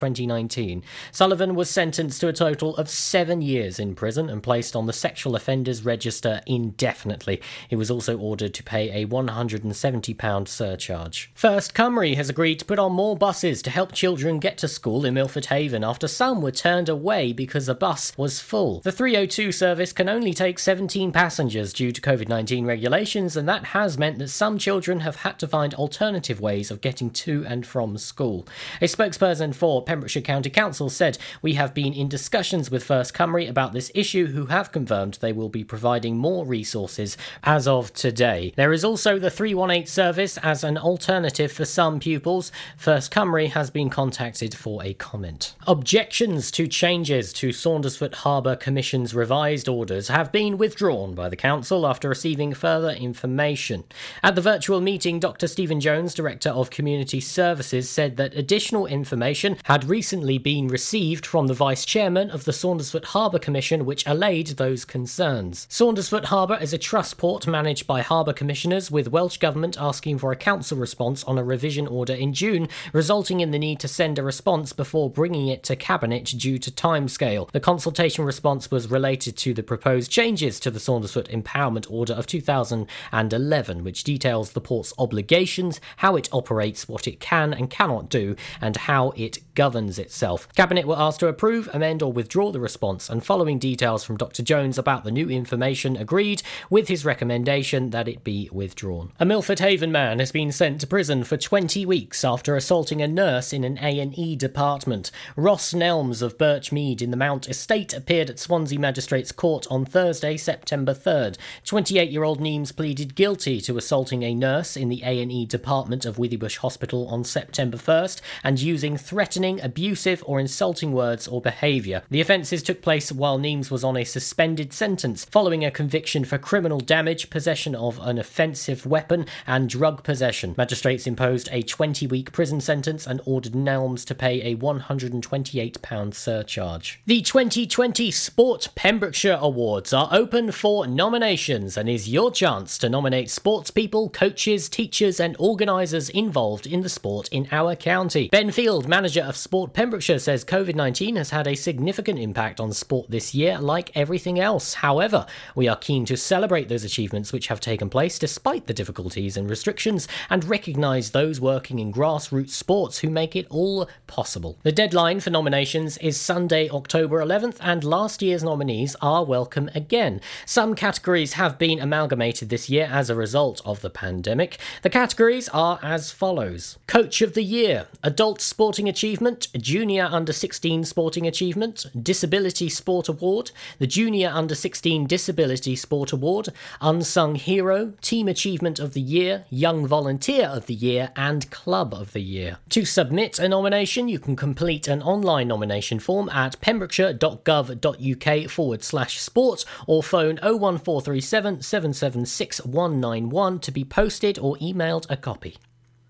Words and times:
2019. 0.00 0.82
Sullivan 1.12 1.54
was 1.54 1.68
sentenced 1.68 2.20
to 2.20 2.28
a 2.28 2.32
total 2.32 2.74
of 2.76 2.88
seven 2.88 3.42
years 3.42 3.78
in 3.78 3.94
prison 3.94 4.30
and 4.30 4.42
placed 4.42 4.74
on 4.74 4.86
the 4.86 4.94
sexual 4.94 5.36
offenders 5.36 5.84
register 5.84 6.40
indefinitely. 6.46 7.40
He 7.68 7.76
was 7.76 7.90
also 7.90 8.16
ordered 8.18 8.54
to 8.54 8.62
pay 8.62 9.02
a 9.02 9.06
£170 9.06 10.48
surcharge. 10.48 11.30
First 11.34 11.74
Cymru 11.74 12.16
has 12.16 12.30
agreed 12.30 12.58
to 12.60 12.64
put 12.64 12.78
on 12.78 12.92
more 12.92 13.14
buses 13.14 13.60
to 13.62 13.70
help 13.70 13.92
children 13.92 14.38
get 14.38 14.56
to 14.58 14.68
school 14.68 15.04
in 15.04 15.14
Milford 15.14 15.46
Haven 15.46 15.84
after 15.84 16.08
some 16.08 16.40
were 16.40 16.50
turned 16.50 16.88
away 16.88 17.34
because 17.34 17.68
a 17.68 17.74
bus 17.74 18.16
was 18.16 18.40
full. 18.40 18.80
The 18.80 18.92
302 18.92 19.52
service 19.52 19.92
can 19.92 20.08
only 20.08 20.32
take 20.32 20.58
17 20.58 21.12
passengers 21.12 21.74
due 21.74 21.92
to 21.92 22.00
COVID 22.00 22.28
19 22.28 22.64
regulations, 22.64 23.36
and 23.36 23.46
that 23.48 23.66
has 23.66 23.98
meant 23.98 24.18
that 24.18 24.28
some 24.28 24.56
children 24.56 25.00
have 25.00 25.16
had 25.16 25.38
to 25.40 25.48
find 25.48 25.74
alternative 25.74 26.40
ways 26.40 26.70
of 26.70 26.80
getting 26.80 27.10
to 27.10 27.44
and 27.46 27.66
from 27.66 27.98
school. 27.98 28.46
A 28.80 28.86
spokesperson 28.86 29.54
for 29.54 29.84
Pembrokeshire 29.90 30.22
County 30.22 30.50
Council 30.50 30.88
said, 30.88 31.18
We 31.42 31.54
have 31.54 31.74
been 31.74 31.92
in 31.92 32.08
discussions 32.08 32.70
with 32.70 32.84
First 32.84 33.12
Cymru 33.12 33.48
about 33.48 33.72
this 33.72 33.90
issue, 33.92 34.28
who 34.28 34.46
have 34.46 34.70
confirmed 34.70 35.18
they 35.20 35.32
will 35.32 35.48
be 35.48 35.64
providing 35.64 36.16
more 36.16 36.46
resources 36.46 37.16
as 37.42 37.66
of 37.66 37.92
today. 37.92 38.52
There 38.54 38.72
is 38.72 38.84
also 38.84 39.18
the 39.18 39.30
318 39.32 39.88
service 39.88 40.38
as 40.44 40.62
an 40.62 40.78
alternative 40.78 41.50
for 41.50 41.64
some 41.64 41.98
pupils. 41.98 42.52
First 42.76 43.12
Cymru 43.12 43.50
has 43.50 43.68
been 43.70 43.90
contacted 43.90 44.54
for 44.54 44.80
a 44.84 44.94
comment. 44.94 45.56
Objections 45.66 46.52
to 46.52 46.68
changes 46.68 47.32
to 47.32 47.48
Saundersfoot 47.48 48.14
Harbour 48.14 48.54
Commission's 48.54 49.12
revised 49.12 49.68
orders 49.68 50.06
have 50.06 50.30
been 50.30 50.56
withdrawn 50.56 51.16
by 51.16 51.28
the 51.28 51.34
Council 51.34 51.84
after 51.84 52.08
receiving 52.08 52.54
further 52.54 52.90
information. 52.90 53.82
At 54.22 54.36
the 54.36 54.40
virtual 54.40 54.80
meeting, 54.80 55.18
Dr. 55.18 55.48
Stephen 55.48 55.80
Jones, 55.80 56.14
Director 56.14 56.50
of 56.50 56.70
Community 56.70 57.18
Services, 57.18 57.90
said 57.90 58.16
that 58.18 58.36
additional 58.36 58.86
information 58.86 59.56
had 59.64 59.79
had 59.80 59.88
recently 59.88 60.36
been 60.36 60.68
received 60.68 61.24
from 61.24 61.46
the 61.46 61.54
Vice 61.54 61.86
Chairman 61.86 62.30
of 62.30 62.44
the 62.44 62.52
Saundersfoot 62.52 63.06
Harbour 63.06 63.38
Commission, 63.38 63.86
which 63.86 64.06
allayed 64.06 64.48
those 64.48 64.84
concerns. 64.84 65.66
Saundersfoot 65.70 66.26
Harbour 66.26 66.58
is 66.60 66.74
a 66.74 66.78
trust 66.78 67.16
port 67.16 67.46
managed 67.46 67.86
by 67.86 68.02
Harbour 68.02 68.34
Commissioners, 68.34 68.90
with 68.90 69.10
Welsh 69.10 69.38
Government 69.38 69.78
asking 69.80 70.18
for 70.18 70.32
a 70.32 70.36
council 70.36 70.76
response 70.76 71.24
on 71.24 71.38
a 71.38 71.42
revision 71.42 71.86
order 71.86 72.12
in 72.12 72.34
June, 72.34 72.68
resulting 72.92 73.40
in 73.40 73.52
the 73.52 73.58
need 73.58 73.80
to 73.80 73.88
send 73.88 74.18
a 74.18 74.22
response 74.22 74.74
before 74.74 75.08
bringing 75.08 75.48
it 75.48 75.62
to 75.62 75.76
Cabinet 75.76 76.26
due 76.26 76.58
to 76.58 76.70
timescale. 76.70 77.50
The 77.52 77.58
consultation 77.58 78.26
response 78.26 78.70
was 78.70 78.90
related 78.90 79.38
to 79.38 79.54
the 79.54 79.62
proposed 79.62 80.10
changes 80.10 80.60
to 80.60 80.70
the 80.70 80.78
Saundersfoot 80.78 81.30
Empowerment 81.30 81.90
Order 81.90 82.12
of 82.12 82.26
2011, 82.26 83.82
which 83.82 84.04
details 84.04 84.52
the 84.52 84.60
port's 84.60 84.92
obligations, 84.98 85.80
how 85.96 86.16
it 86.16 86.28
operates, 86.32 86.86
what 86.86 87.08
it 87.08 87.18
can 87.18 87.54
and 87.54 87.70
cannot 87.70 88.10
do, 88.10 88.36
and 88.60 88.76
how 88.76 89.14
it 89.16 89.38
governs 89.54 89.69
itself. 89.76 90.48
Cabinet 90.54 90.86
were 90.86 90.98
asked 90.98 91.20
to 91.20 91.28
approve, 91.28 91.68
amend, 91.72 92.02
or 92.02 92.12
withdraw 92.12 92.50
the 92.50 92.60
response, 92.60 93.08
and 93.08 93.24
following 93.24 93.58
details 93.58 94.04
from 94.04 94.16
Dr. 94.16 94.42
Jones 94.42 94.78
about 94.78 95.04
the 95.04 95.10
new 95.10 95.30
information, 95.30 95.96
agreed 95.96 96.42
with 96.68 96.88
his 96.88 97.04
recommendation 97.04 97.90
that 97.90 98.08
it 98.08 98.24
be 98.24 98.48
withdrawn. 98.52 99.12
A 99.20 99.24
Milford 99.24 99.60
Haven 99.60 99.92
man 99.92 100.18
has 100.18 100.32
been 100.32 100.52
sent 100.52 100.80
to 100.80 100.86
prison 100.86 101.24
for 101.24 101.36
20 101.36 101.86
weeks 101.86 102.24
after 102.24 102.56
assaulting 102.56 103.00
a 103.00 103.08
nurse 103.08 103.52
in 103.52 103.64
an 103.64 103.78
A&E 103.80 104.36
department. 104.36 105.10
Ross 105.36 105.72
Nelms 105.72 106.22
of 106.22 106.36
Birchmead 106.36 107.00
in 107.00 107.10
the 107.10 107.16
Mount 107.16 107.48
Estate 107.48 107.94
appeared 107.94 108.30
at 108.30 108.38
Swansea 108.38 108.78
Magistrates 108.78 109.32
Court 109.32 109.66
on 109.70 109.84
Thursday, 109.84 110.36
September 110.36 110.94
3rd. 110.94 111.36
28-year-old 111.64 112.40
Nelms 112.40 112.74
pleaded 112.74 113.14
guilty 113.14 113.60
to 113.60 113.76
assaulting 113.76 114.22
a 114.22 114.34
nurse 114.34 114.76
in 114.76 114.88
the 114.88 115.02
A&E 115.04 115.46
department 115.46 116.04
of 116.04 116.16
Withybush 116.16 116.58
Hospital 116.58 117.06
on 117.08 117.24
September 117.24 117.76
1st 117.76 118.20
and 118.42 118.60
using 118.60 118.96
threatening 118.96 119.59
abusive, 119.62 120.22
or 120.26 120.40
insulting 120.40 120.92
words 120.92 121.28
or 121.28 121.40
behaviour. 121.40 122.02
The 122.10 122.20
offences 122.20 122.62
took 122.62 122.82
place 122.82 123.12
while 123.12 123.38
Nelms 123.38 123.70
was 123.70 123.84
on 123.84 123.96
a 123.96 124.04
suspended 124.04 124.72
sentence 124.72 125.24
following 125.24 125.64
a 125.64 125.70
conviction 125.70 126.24
for 126.24 126.38
criminal 126.38 126.80
damage, 126.80 127.30
possession 127.30 127.74
of 127.74 127.98
an 128.00 128.18
offensive 128.18 128.86
weapon, 128.86 129.26
and 129.46 129.68
drug 129.68 130.02
possession. 130.02 130.54
Magistrates 130.56 131.06
imposed 131.06 131.48
a 131.52 131.62
20 131.62 132.06
week 132.06 132.32
prison 132.32 132.60
sentence 132.60 133.06
and 133.06 133.20
ordered 133.24 133.52
Nelms 133.52 134.04
to 134.06 134.14
pay 134.14 134.40
a 134.42 134.56
£128 134.56 136.14
surcharge. 136.14 137.00
The 137.06 137.22
2020 137.22 138.10
Sport 138.10 138.68
Pembrokeshire 138.74 139.38
Awards 139.40 139.92
are 139.92 140.08
open 140.10 140.52
for 140.52 140.86
nominations 140.86 141.76
and 141.76 141.88
is 141.88 142.08
your 142.08 142.30
chance 142.30 142.78
to 142.78 142.88
nominate 142.88 143.30
sports 143.30 143.70
people, 143.70 144.08
coaches, 144.10 144.68
teachers, 144.68 145.20
and 145.20 145.36
organisers 145.38 146.08
involved 146.10 146.66
in 146.66 146.80
the 146.82 146.88
sport 146.88 147.28
in 147.28 147.48
our 147.52 147.74
county. 147.74 148.28
Ben 148.30 148.50
Field, 148.50 148.88
manager 148.88 149.22
of 149.22 149.36
Sport 149.36 149.49
Pembrokeshire 149.50 150.20
says 150.20 150.44
COVID 150.44 150.76
19 150.76 151.16
has 151.16 151.30
had 151.30 151.48
a 151.48 151.56
significant 151.56 152.20
impact 152.20 152.60
on 152.60 152.72
sport 152.72 153.10
this 153.10 153.34
year, 153.34 153.58
like 153.58 153.90
everything 153.96 154.38
else. 154.38 154.74
However, 154.74 155.26
we 155.56 155.66
are 155.66 155.76
keen 155.76 156.04
to 156.04 156.16
celebrate 156.16 156.68
those 156.68 156.84
achievements 156.84 157.32
which 157.32 157.48
have 157.48 157.58
taken 157.58 157.90
place 157.90 158.16
despite 158.16 158.68
the 158.68 158.74
difficulties 158.74 159.36
and 159.36 159.50
restrictions 159.50 160.06
and 160.28 160.44
recognise 160.44 161.10
those 161.10 161.40
working 161.40 161.80
in 161.80 161.92
grassroots 161.92 162.50
sports 162.50 162.98
who 162.98 163.10
make 163.10 163.34
it 163.34 163.48
all 163.50 163.88
possible. 164.06 164.56
The 164.62 164.70
deadline 164.70 165.18
for 165.18 165.30
nominations 165.30 165.98
is 165.98 166.20
Sunday, 166.20 166.70
October 166.70 167.18
11th, 167.18 167.56
and 167.60 167.82
last 167.82 168.22
year's 168.22 168.44
nominees 168.44 168.94
are 169.00 169.24
welcome 169.24 169.68
again. 169.74 170.20
Some 170.46 170.76
categories 170.76 171.32
have 171.32 171.58
been 171.58 171.80
amalgamated 171.80 172.50
this 172.50 172.70
year 172.70 172.88
as 172.90 173.10
a 173.10 173.16
result 173.16 173.60
of 173.64 173.80
the 173.80 173.90
pandemic. 173.90 174.58
The 174.82 174.90
categories 174.90 175.48
are 175.48 175.80
as 175.82 176.12
follows 176.12 176.78
Coach 176.86 177.20
of 177.20 177.34
the 177.34 177.42
Year, 177.42 177.88
Adult 178.04 178.40
Sporting 178.40 178.88
Achievement. 178.88 179.29
Junior 179.58 180.08
Under 180.10 180.32
16 180.32 180.84
Sporting 180.84 181.26
Achievement, 181.26 181.86
Disability 182.00 182.68
Sport 182.68 183.08
Award, 183.08 183.50
the 183.78 183.86
Junior 183.86 184.30
Under 184.32 184.54
16 184.54 185.06
Disability 185.06 185.76
Sport 185.76 186.12
Award, 186.12 186.48
Unsung 186.80 187.34
Hero, 187.36 187.92
Team 188.00 188.28
Achievement 188.28 188.78
of 188.78 188.94
the 188.94 189.00
Year, 189.00 189.44
Young 189.50 189.86
Volunteer 189.86 190.46
of 190.46 190.66
the 190.66 190.74
Year, 190.74 191.10
and 191.16 191.50
Club 191.50 191.94
of 191.94 192.12
the 192.12 192.22
Year. 192.22 192.58
To 192.70 192.84
submit 192.84 193.38
a 193.38 193.48
nomination, 193.48 194.08
you 194.08 194.18
can 194.18 194.36
complete 194.36 194.88
an 194.88 195.02
online 195.02 195.48
nomination 195.48 195.98
form 195.98 196.28
at 196.30 196.60
pembrokeshire.gov.uk 196.60 198.50
forward 198.50 198.82
slash 198.82 199.20
sport 199.20 199.64
or 199.86 200.02
phone 200.02 200.38
01437 200.42 201.62
776 201.62 202.64
191 202.64 203.58
to 203.60 203.70
be 203.70 203.84
posted 203.84 204.38
or 204.38 204.56
emailed 204.56 205.06
a 205.08 205.16
copy. 205.16 205.56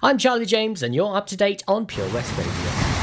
I'm 0.02 0.16
Charlie 0.16 0.46
James, 0.46 0.82
and 0.82 0.94
you're 0.94 1.14
up 1.14 1.26
to 1.26 1.36
date 1.36 1.62
on 1.68 1.84
Pure 1.84 2.08
West 2.08 2.36
Radio. 2.38 2.99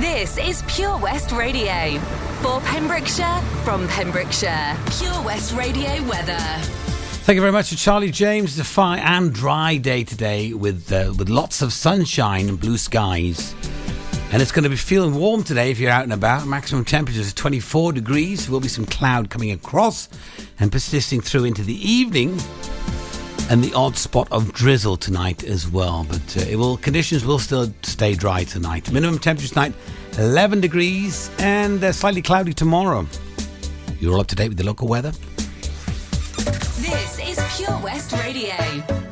This 0.00 0.38
is 0.38 0.62
Pure 0.68 0.98
West 0.98 1.32
Radio. 1.32 1.98
For 2.40 2.60
Pembrokeshire, 2.60 3.40
from 3.64 3.88
Pembrokeshire. 3.88 4.76
Pure 4.96 5.22
West 5.24 5.56
Radio 5.56 5.90
weather. 6.04 6.38
Thank 6.38 7.34
you 7.34 7.40
very 7.40 7.50
much 7.50 7.70
to 7.70 7.76
Charlie 7.76 8.12
James. 8.12 8.50
It's 8.50 8.60
a 8.60 8.72
fine 8.72 9.00
and 9.00 9.32
dry 9.32 9.76
day 9.76 10.04
today 10.04 10.52
with, 10.52 10.92
uh, 10.92 11.12
with 11.18 11.28
lots 11.28 11.62
of 11.62 11.72
sunshine 11.72 12.48
and 12.48 12.60
blue 12.60 12.78
skies. 12.78 13.56
And 14.30 14.40
it's 14.40 14.52
going 14.52 14.62
to 14.62 14.70
be 14.70 14.76
feeling 14.76 15.16
warm 15.16 15.42
today 15.42 15.72
if 15.72 15.80
you're 15.80 15.90
out 15.90 16.04
and 16.04 16.12
about. 16.12 16.46
Maximum 16.46 16.84
temperature 16.84 17.18
is 17.18 17.34
24 17.34 17.94
degrees. 17.94 18.46
There 18.46 18.52
will 18.52 18.60
be 18.60 18.68
some 18.68 18.86
cloud 18.86 19.30
coming 19.30 19.50
across 19.50 20.08
and 20.60 20.70
persisting 20.70 21.20
through 21.22 21.42
into 21.42 21.64
the 21.64 21.74
evening 21.74 22.38
and 23.50 23.64
the 23.64 23.72
odd 23.74 23.96
spot 23.96 24.28
of 24.30 24.52
drizzle 24.52 24.96
tonight 24.96 25.44
as 25.44 25.68
well. 25.68 26.06
But 26.08 26.36
uh, 26.36 26.40
it 26.40 26.56
will 26.56 26.76
conditions 26.76 27.24
will 27.24 27.38
still 27.38 27.72
stay 27.82 28.14
dry 28.14 28.44
tonight. 28.44 28.90
Minimum 28.92 29.18
temperature 29.18 29.48
tonight 29.48 29.74
11 30.18 30.60
degrees 30.60 31.30
and 31.38 31.82
uh, 31.82 31.92
slightly 31.92 32.22
cloudy 32.22 32.52
tomorrow. 32.52 33.06
You're 34.00 34.14
all 34.14 34.20
up 34.20 34.26
to 34.28 34.36
date 34.36 34.48
with 34.48 34.58
the 34.58 34.64
local 34.64 34.88
weather. 34.88 35.12
This 36.80 37.18
is 37.20 37.38
Pure 37.56 37.80
West 37.82 38.12
Radio. 38.12 39.07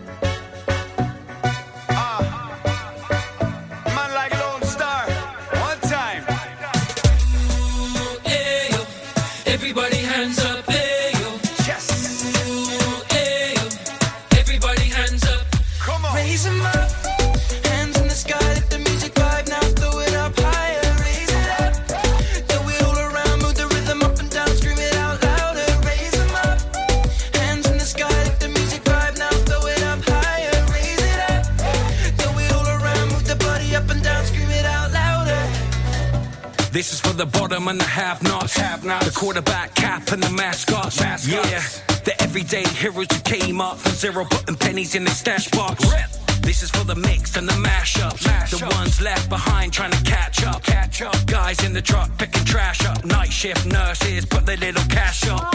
The 37.17 37.27
bottom 37.27 37.69
and 37.69 37.81
the 37.81 37.85
have 37.85 38.23
nots. 38.23 38.55
The 38.55 39.13
quarterback 39.15 39.75
cap 39.75 40.13
and 40.13 40.23
the 40.23 40.31
mascots. 40.31 41.01
mascots. 41.01 41.27
Yeah, 41.27 41.61
the 42.05 42.15
everyday 42.23 42.65
heroes 42.65 43.07
who 43.11 43.21
came 43.21 43.61
up 43.61 43.79
from 43.79 43.93
zero, 43.93 44.25
putting 44.25 44.57
pennies 44.57 44.95
in 44.95 45.05
their 45.05 45.15
stash 45.15 45.51
box. 45.51 45.83
Rip. 45.91 46.11
This 46.43 46.63
is 46.63 46.71
for 46.71 46.85
the 46.85 46.95
mix 46.95 47.37
and 47.37 47.49
the 47.49 47.55
mashups. 47.55 48.23
The 48.51 48.67
ones 48.77 49.01
left 49.01 49.29
behind 49.29 49.73
trying 49.73 49.93
to 49.93 50.03
catch 50.05 50.45
up. 50.45 50.63
Catch 50.63 51.03
up. 51.03 51.17
Guys 51.27 51.65
in 51.65 51.73
the 51.73 51.83
truck 51.83 52.11
picking 52.19 52.45
trash 52.45 52.85
up. 52.87 53.05
Night 53.05 53.33
shift 53.33 53.67
nurses 53.67 54.27
put 54.27 54.45
their 54.47 54.59
little 54.59 54.85
cash 54.85 55.27
up. 55.29 55.53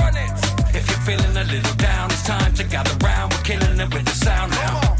If 0.74 0.90
you're 0.90 1.06
feeling 1.06 1.38
a 1.38 1.44
little 1.44 1.76
down, 1.76 2.12
it's 2.12 2.24
time 2.26 2.54
to 2.56 2.64
gather 2.64 2.96
round. 3.06 3.34
We're 3.34 3.44
killing 3.44 3.80
it 3.80 3.94
with 3.94 4.06
the 4.06 4.16
sound 4.16 4.52
now. 4.52 4.98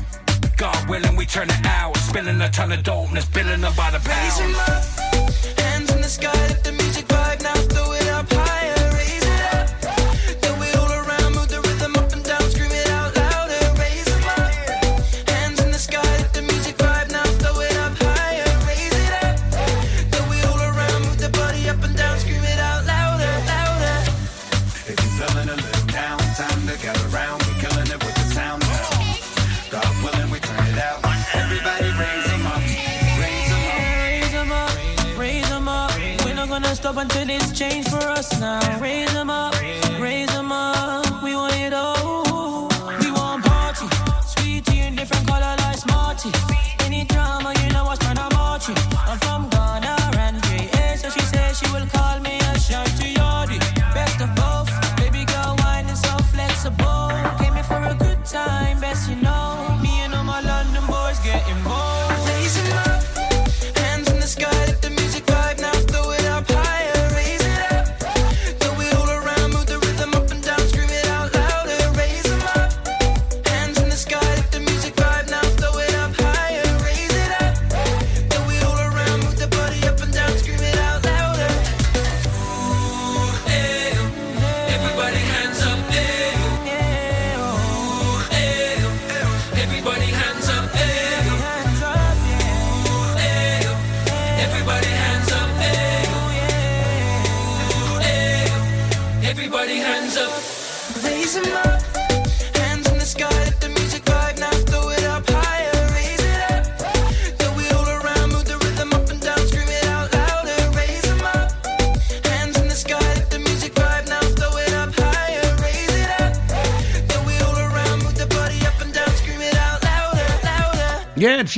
God 0.58 0.90
willing, 0.90 1.16
we 1.16 1.26
turn 1.26 1.50
it 1.50 1.66
out. 1.66 1.98
Spilling 1.98 2.40
a 2.40 2.50
ton 2.50 2.72
of 2.72 2.84
dopeness, 2.84 3.26
billing 3.34 3.62
them 3.62 3.74
by 3.76 3.90
the 3.90 4.00
pound. 4.00 4.56
up, 4.56 5.11
the 5.11 5.11
sky, 6.12 6.48
let 6.50 6.62
the 6.66 6.81
until 37.02 37.32
it's 37.32 37.52
changed 37.52 37.90
for 37.90 37.98
us 37.98 38.40
now. 38.40 38.60
Raise 38.80 39.12
them 39.14 39.30
up, 39.32 39.60
raise 40.00 40.30
'em 40.36 40.51
up. 40.51 40.51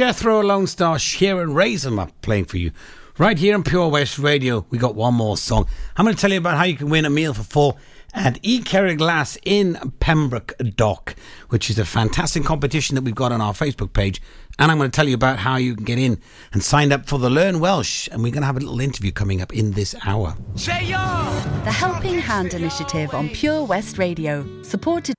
Jethro 0.03 0.43
Lone 0.43 0.67
Star 0.67 0.97
Sheeran 0.97 1.97
Up 1.97 2.21
playing 2.21 2.43
for 2.43 2.57
you. 2.57 2.71
Right 3.17 3.37
here 3.37 3.55
on 3.55 3.63
Pure 3.63 3.87
West 3.87 4.19
Radio, 4.19 4.65
we 4.69 4.77
got 4.77 4.95
one 4.95 5.13
more 5.13 5.37
song. 5.37 5.65
I'm 5.95 6.03
going 6.03 6.13
to 6.13 6.19
tell 6.19 6.29
you 6.33 6.39
about 6.39 6.57
how 6.57 6.65
you 6.65 6.75
can 6.75 6.89
win 6.89 7.05
a 7.05 7.09
meal 7.09 7.33
for 7.33 7.43
four 7.43 7.77
at 8.13 8.37
E. 8.41 8.61
Kerry 8.61 8.95
Glass 8.95 9.37
in 9.45 9.93
Pembroke 10.01 10.51
Dock, 10.75 11.15
which 11.47 11.69
is 11.69 11.79
a 11.79 11.85
fantastic 11.85 12.43
competition 12.43 12.95
that 12.95 13.03
we've 13.05 13.15
got 13.15 13.31
on 13.31 13.39
our 13.39 13.53
Facebook 13.53 13.93
page. 13.93 14.21
And 14.59 14.69
I'm 14.69 14.77
going 14.77 14.91
to 14.91 14.93
tell 14.93 15.07
you 15.07 15.15
about 15.15 15.39
how 15.39 15.55
you 15.55 15.73
can 15.73 15.85
get 15.85 15.97
in 15.97 16.19
and 16.51 16.61
sign 16.61 16.91
up 16.91 17.07
for 17.07 17.17
the 17.17 17.29
Learn 17.29 17.61
Welsh. 17.61 18.09
And 18.11 18.23
we're 18.23 18.33
going 18.33 18.41
to 18.41 18.47
have 18.47 18.57
a 18.57 18.59
little 18.59 18.81
interview 18.81 19.13
coming 19.13 19.41
up 19.41 19.53
in 19.53 19.71
this 19.71 19.95
hour. 20.05 20.35
The 20.55 21.71
Helping 21.71 22.19
Hand 22.19 22.53
Initiative 22.53 23.13
on 23.13 23.29
Pure 23.29 23.63
West 23.63 23.97
Radio, 23.97 24.63
supported 24.63 25.15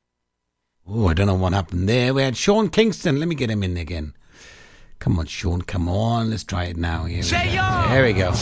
Oh, 0.86 1.08
I 1.08 1.14
don't 1.14 1.28
know 1.28 1.36
what 1.36 1.54
happened 1.54 1.88
there. 1.88 2.12
We 2.12 2.20
had 2.20 2.36
Sean 2.36 2.68
Kingston. 2.68 3.18
Let 3.18 3.28
me 3.28 3.34
get 3.34 3.48
him 3.48 3.62
in 3.62 3.78
again. 3.78 4.12
Come 5.04 5.18
on, 5.18 5.26
Sean. 5.26 5.60
Come 5.60 5.86
on. 5.86 6.30
Let's 6.30 6.44
try 6.44 6.64
it 6.64 6.78
now. 6.78 7.04
Here 7.04 7.22
we 7.22 7.28
go. 7.52 7.86
There 7.90 8.04
we 8.04 8.14
go. 8.14 8.32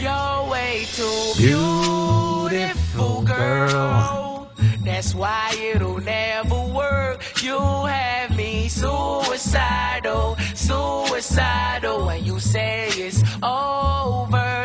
You're 0.00 0.48
way 0.48 0.86
too 0.94 1.32
Beautiful 1.36 3.22
girl. 3.22 4.48
That's 4.84 5.12
why 5.12 5.52
it'll 5.60 5.98
never 5.98 6.54
work. 6.72 7.42
You 7.42 7.58
have 7.58 8.36
me 8.36 8.68
suicidal, 8.68 10.36
suicidal. 10.54 12.06
When 12.06 12.24
you 12.24 12.38
say 12.38 12.86
it's 12.90 13.24
over, 13.42 14.61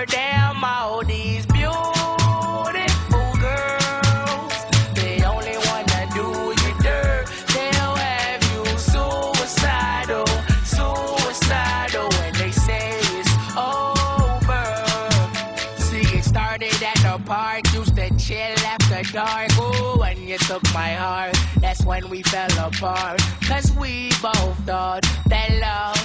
heart, 20.98 21.38
that's 21.62 21.84
when 21.86 22.10
we 22.10 22.24
fell 22.24 22.52
apart. 22.60 23.22
Cause 23.48 23.72
we 23.74 24.10
both 24.22 24.58
thought 24.66 25.04
that 25.28 25.50
love 25.68 26.00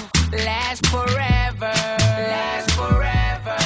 lasts 0.45 0.87
forever. 0.89 1.73
Last 2.33 2.71
forever. 2.71 3.57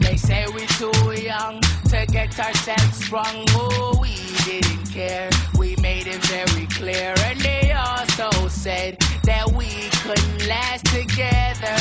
They 0.00 0.16
say 0.16 0.46
we're 0.54 0.66
too 0.82 1.22
young 1.22 1.60
to 1.90 2.06
get 2.06 2.38
ourselves 2.38 3.04
sprung. 3.04 3.44
Oh, 3.50 3.98
we 4.00 4.16
didn't 4.44 4.86
care. 4.90 5.30
We 5.58 5.76
made 5.76 6.06
it 6.06 6.22
very 6.26 6.66
clear. 6.66 7.14
And 7.24 7.40
they 7.40 7.72
also 7.72 8.30
said 8.48 8.98
that 9.24 9.50
we 9.52 9.70
couldn't 10.02 10.46
last 10.46 10.84
together. 10.86 11.76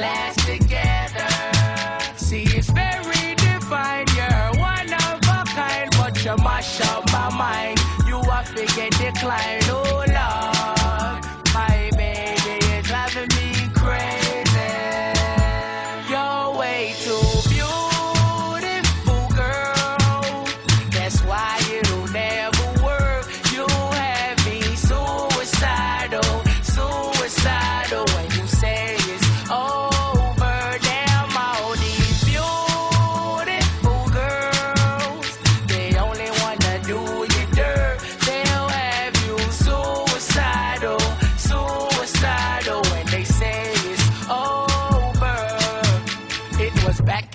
Last 0.00 0.40
together. 0.46 1.28
See, 2.16 2.44
it's 2.56 2.70
very 2.70 3.34
divine. 3.36 4.06
You're 4.16 4.50
one 4.60 4.92
of 4.92 5.05
kind, 5.56 5.90
but 5.96 6.14
you 6.24 6.36
mash 6.44 6.80
up 6.82 7.02
my 7.12 7.28
mind. 7.34 7.78
You 8.06 8.20
have 8.30 8.54
to 8.54 8.64
get 8.76 8.92
declined. 8.92 9.64
Oh, 9.68 10.04
Lord. 10.16 11.18
My 11.54 11.90
baby 11.96 12.64
is 12.76 12.86
driving 12.86 13.30
me 13.36 13.48
crazy. 13.74 14.25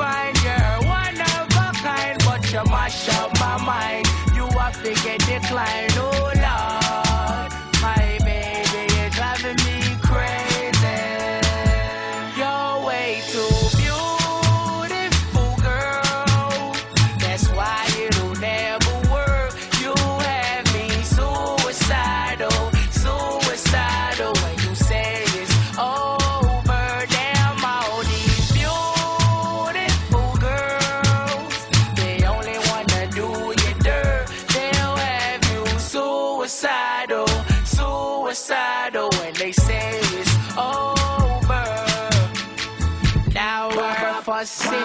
divine. 0.00 0.34
You're 0.44 0.88
one 0.88 1.20
of 1.20 1.46
a 1.50 1.72
kind, 1.82 2.18
but 2.24 2.52
you 2.52 2.64
mash 2.70 3.08
up 3.20 3.32
my 3.38 3.56
mind. 3.64 4.06
You 4.34 4.46
have 4.58 4.82
to 4.82 4.94
get 5.02 5.20
declined, 5.26 5.92
oh 5.96 6.32
Lord. 6.36 6.79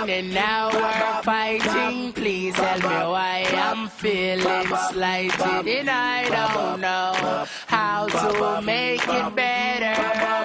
And 0.10 0.34
now 0.34 0.70
we're 0.72 1.22
fighting. 1.24 2.14
Please 2.14 2.54
tell 2.56 2.78
me 2.78 3.12
why 3.12 3.46
I'm 3.54 3.88
feeling 3.88 4.68
slighted 4.92 5.68
and 5.68 5.90
I 5.90 6.30
don't 6.30 6.82
know 6.82 7.46
how 7.68 8.08
to 8.08 8.62
make 8.62 9.02
it 9.08 9.36
better. 9.36 9.96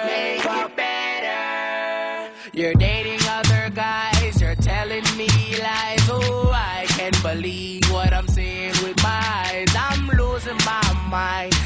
Make 0.05 0.45
it 0.45 0.75
better. 0.75 2.31
You're 2.53 2.73
dating 2.73 3.19
other 3.29 3.69
guys, 3.73 4.41
you're 4.41 4.55
telling 4.55 5.03
me 5.15 5.29
lies. 5.61 6.09
Oh, 6.09 6.51
I 6.53 6.85
can't 6.89 7.21
believe 7.21 7.83
what 7.91 8.13
I'm 8.13 8.27
seeing 8.27 8.73
with 8.83 9.01
my 9.03 9.21
eyes. 9.45 9.67
I'm 9.77 10.07
losing 10.17 10.57
my 10.65 11.07
mind 11.09 11.60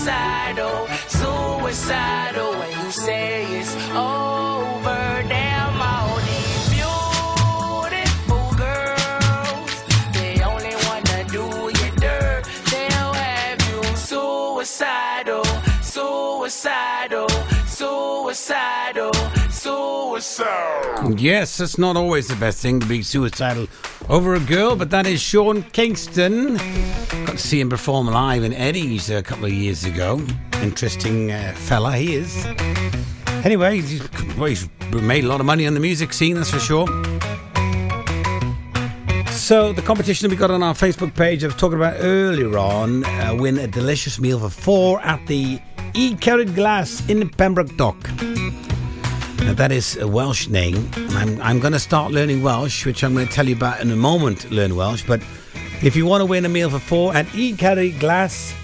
suicidal, 0.00 0.86
oh, 0.88 1.60
suicidal. 1.60 2.46
Oh, 2.46 2.58
when 2.58 2.70
you 2.84 2.90
say 2.90 3.44
it's 3.60 3.74
over, 3.92 5.22
damn 5.28 5.80
all 5.80 6.16
these 6.24 6.68
beautiful 6.72 8.48
girls. 8.56 9.72
They 10.14 10.40
only 10.42 10.74
wanna 10.86 11.24
do 11.28 11.44
you 11.78 11.90
dirt. 11.98 12.44
They'll 12.70 13.12
have 13.12 13.60
you 13.68 13.82
suicidal, 13.96 15.44
suicidal, 15.82 17.28
suicidal, 17.66 19.12
suicidal. 19.50 21.14
Yes, 21.18 21.60
it's 21.60 21.76
not 21.76 21.96
always 21.96 22.28
the 22.28 22.36
best 22.36 22.62
thing 22.62 22.80
to 22.80 22.86
be 22.86 23.02
suicidal 23.02 23.66
over 24.10 24.34
a 24.34 24.40
girl, 24.40 24.74
but 24.74 24.90
that 24.90 25.06
is 25.06 25.20
Sean 25.20 25.62
Kingston. 25.62 26.56
Got 26.56 27.28
to 27.28 27.38
see 27.38 27.60
him 27.60 27.70
perform 27.70 28.08
live 28.08 28.42
in 28.42 28.52
Eddie's 28.52 29.08
a 29.08 29.22
couple 29.22 29.44
of 29.44 29.52
years 29.52 29.84
ago. 29.84 30.20
Interesting 30.60 31.30
uh, 31.30 31.54
fella 31.56 31.96
he 31.96 32.16
is. 32.16 32.44
Anyway, 33.44 33.80
he's, 33.80 34.06
he's 34.36 34.68
made 34.90 35.24
a 35.24 35.28
lot 35.28 35.38
of 35.38 35.46
money 35.46 35.64
on 35.66 35.74
the 35.74 35.80
music 35.80 36.12
scene, 36.12 36.34
that's 36.34 36.50
for 36.50 36.58
sure. 36.58 36.86
So, 39.30 39.72
the 39.72 39.82
competition 39.82 40.28
we 40.28 40.36
got 40.36 40.50
on 40.50 40.62
our 40.62 40.74
Facebook 40.74 41.14
page, 41.14 41.44
I 41.44 41.46
was 41.46 41.56
talking 41.56 41.78
about 41.78 41.96
earlier 42.00 42.58
on, 42.58 43.04
uh, 43.04 43.36
win 43.38 43.58
a 43.58 43.68
delicious 43.68 44.18
meal 44.20 44.40
for 44.40 44.50
four 44.50 45.00
at 45.00 45.24
the 45.28 45.60
E 45.94 46.16
Carried 46.16 46.54
Glass 46.56 47.08
in 47.08 47.28
Pembroke 47.28 47.76
Dock. 47.76 48.10
That 49.54 49.72
is 49.72 49.96
a 49.96 50.08
Welsh 50.08 50.48
name, 50.48 50.88
I'm, 51.10 51.40
I'm 51.42 51.60
going 51.60 51.74
to 51.74 51.78
start 51.78 52.12
learning 52.12 52.42
Welsh, 52.42 52.86
which 52.86 53.04
I'm 53.04 53.12
going 53.12 53.26
to 53.26 53.32
tell 53.32 53.46
you 53.46 53.54
about 53.56 53.80
in 53.80 53.90
a 53.90 53.96
moment. 53.96 54.50
Learn 54.50 54.74
Welsh, 54.74 55.04
but 55.06 55.20
if 55.82 55.94
you 55.94 56.06
want 56.06 56.22
to 56.22 56.24
win 56.24 56.46
a 56.46 56.48
meal 56.48 56.70
for 56.70 56.78
four 56.78 57.14
at 57.14 57.32
E 57.34 57.54
Carry 57.54 57.90
Glass 57.90 58.54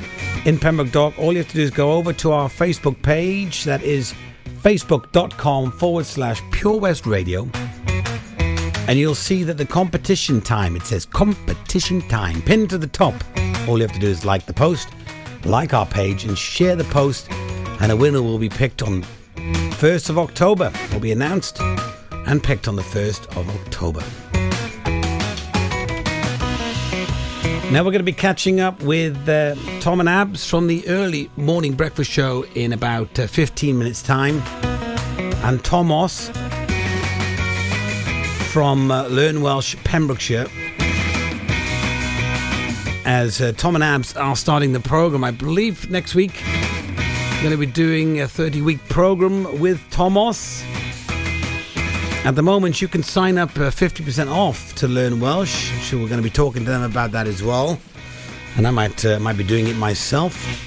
in 0.47 0.59
Pembroke 0.59 0.93
Dock, 0.93 1.19
all 1.19 1.33
you 1.33 1.39
have 1.39 1.49
to 1.49 1.55
do 1.55 1.63
is 1.63 1.71
go 1.71 1.93
over 1.93 2.15
to 2.15 2.33
our 2.33 2.49
Facebook 2.49 3.03
page. 3.03 3.65
That 3.65 3.83
is 3.83 4.15
facebook.com 4.63 5.73
forward 5.73 6.07
slash 6.07 6.41
Pure 6.51 6.79
West 6.79 7.05
Radio, 7.05 7.47
and 8.89 8.99
you'll 8.99 9.15
see 9.15 9.43
that 9.43 9.59
the 9.59 9.67
competition 9.67 10.41
time 10.41 10.77
it 10.77 10.83
says 10.83 11.05
competition 11.05 12.01
time 12.09 12.41
pinned 12.43 12.71
to 12.71 12.79
the 12.79 12.87
top. 12.87 13.15
All 13.69 13.77
you 13.77 13.83
have 13.83 13.93
to 13.93 14.01
do 14.01 14.09
is 14.09 14.25
like 14.25 14.47
the 14.47 14.55
post, 14.55 14.89
like 15.45 15.75
our 15.75 15.87
page, 15.87 16.25
and 16.25 16.39
share 16.39 16.75
the 16.75 16.85
post, 16.85 17.29
and 17.81 17.93
a 17.93 17.97
winner 17.97 18.23
will 18.23 18.39
be 18.39 18.49
picked 18.49 18.83
on 18.83 19.05
1st 19.77 20.11
of 20.11 20.19
October 20.19 20.73
will 20.93 21.01
be 21.01 21.13
announced 21.13 21.61
and 22.27 22.43
picked 22.43 22.67
on 22.69 22.77
the 22.77 22.83
1st 22.83 23.37
of 23.37 23.49
October. 23.49 24.03
Now 27.73 27.83
we're 27.85 27.91
going 27.91 27.99
to 27.99 28.05
be 28.05 28.13
catching 28.13 28.61
up 28.61 28.81
with 28.83 29.29
uh, 29.29 29.57
Tom 29.81 30.01
and 30.01 30.09
Abs 30.09 30.49
from 30.49 30.69
the 30.69 30.87
early 30.89 31.31
morning 31.37 31.75
breakfast 31.75 32.11
show 32.11 32.45
in 32.55 32.73
about 32.73 33.19
uh, 33.19 33.27
15 33.27 33.77
minutes' 33.77 34.03
time. 34.03 34.41
And 35.45 35.65
Thomas 35.65 36.31
from 38.53 38.91
uh, 38.91 39.09
Learn 39.09 39.43
Welsh, 39.43 39.77
Pembrokeshire. 39.85 40.47
As 43.05 43.41
uh, 43.41 43.53
Tom 43.57 43.75
and 43.75 43.85
Abs 43.85 44.17
are 44.17 44.37
starting 44.37 44.73
the 44.73 44.81
program, 44.81 45.23
I 45.23 45.31
believe 45.31 45.91
next 45.91 46.15
week 46.15 46.43
we're 47.37 47.43
going 47.43 47.53
to 47.53 47.59
be 47.59 47.67
doing 47.67 48.21
a 48.23 48.29
30 48.29 48.63
week 48.63 48.89
program 48.89 49.61
with 49.61 49.79
Thomas. 49.91 50.65
At 52.25 52.35
the 52.35 52.43
moment, 52.43 52.81
you 52.81 52.89
can 52.89 53.03
sign 53.03 53.37
up 53.37 53.51
uh, 53.51 53.71
50% 53.71 54.33
off 54.33 54.75
to 54.77 54.89
learn 54.89 55.21
Welsh. 55.21 55.71
So 55.83 55.99
we're 55.99 56.09
going 56.09 56.21
to 56.21 56.25
be 56.25 56.31
talking 56.31 56.65
to 56.65 56.71
them 56.71 56.83
about 56.83 57.13
that 57.13 57.27
as 57.27 57.43
well. 57.43 57.79
And 58.57 58.67
I 58.67 58.71
might 58.71 59.05
uh, 59.05 59.21
might 59.21 59.37
be 59.37 59.45
doing 59.45 59.67
it 59.67 59.77
myself. 59.77 60.67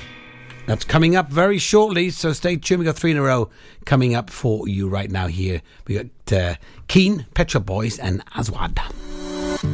That's 0.67 0.85
coming 0.85 1.15
up 1.15 1.31
very 1.31 1.57
shortly, 1.57 2.11
so 2.11 2.33
stay 2.33 2.55
tuned. 2.55 2.79
We've 2.81 2.85
got 2.85 2.95
three 2.95 3.11
in 3.11 3.17
a 3.17 3.23
row 3.23 3.49
coming 3.85 4.13
up 4.13 4.29
for 4.29 4.67
you 4.67 4.87
right 4.87 5.09
now. 5.09 5.25
Here 5.25 5.63
We've 5.87 6.07
got 6.27 6.37
uh, 6.37 6.55
Keane, 6.87 7.25
Petra 7.33 7.61
Boys, 7.61 7.97
and 7.97 8.23
Aswad. 8.35 8.79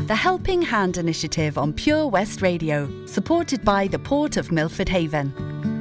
The 0.07 0.15
Helping 0.15 0.61
Hand 0.61 0.95
Initiative 0.95 1.57
on 1.57 1.73
Pure 1.73 2.07
West 2.07 2.41
Radio, 2.41 3.05
supported 3.05 3.65
by 3.65 3.87
the 3.89 3.99
Port 3.99 4.37
of 4.37 4.53
Milford 4.53 4.87
Haven. 4.87 5.75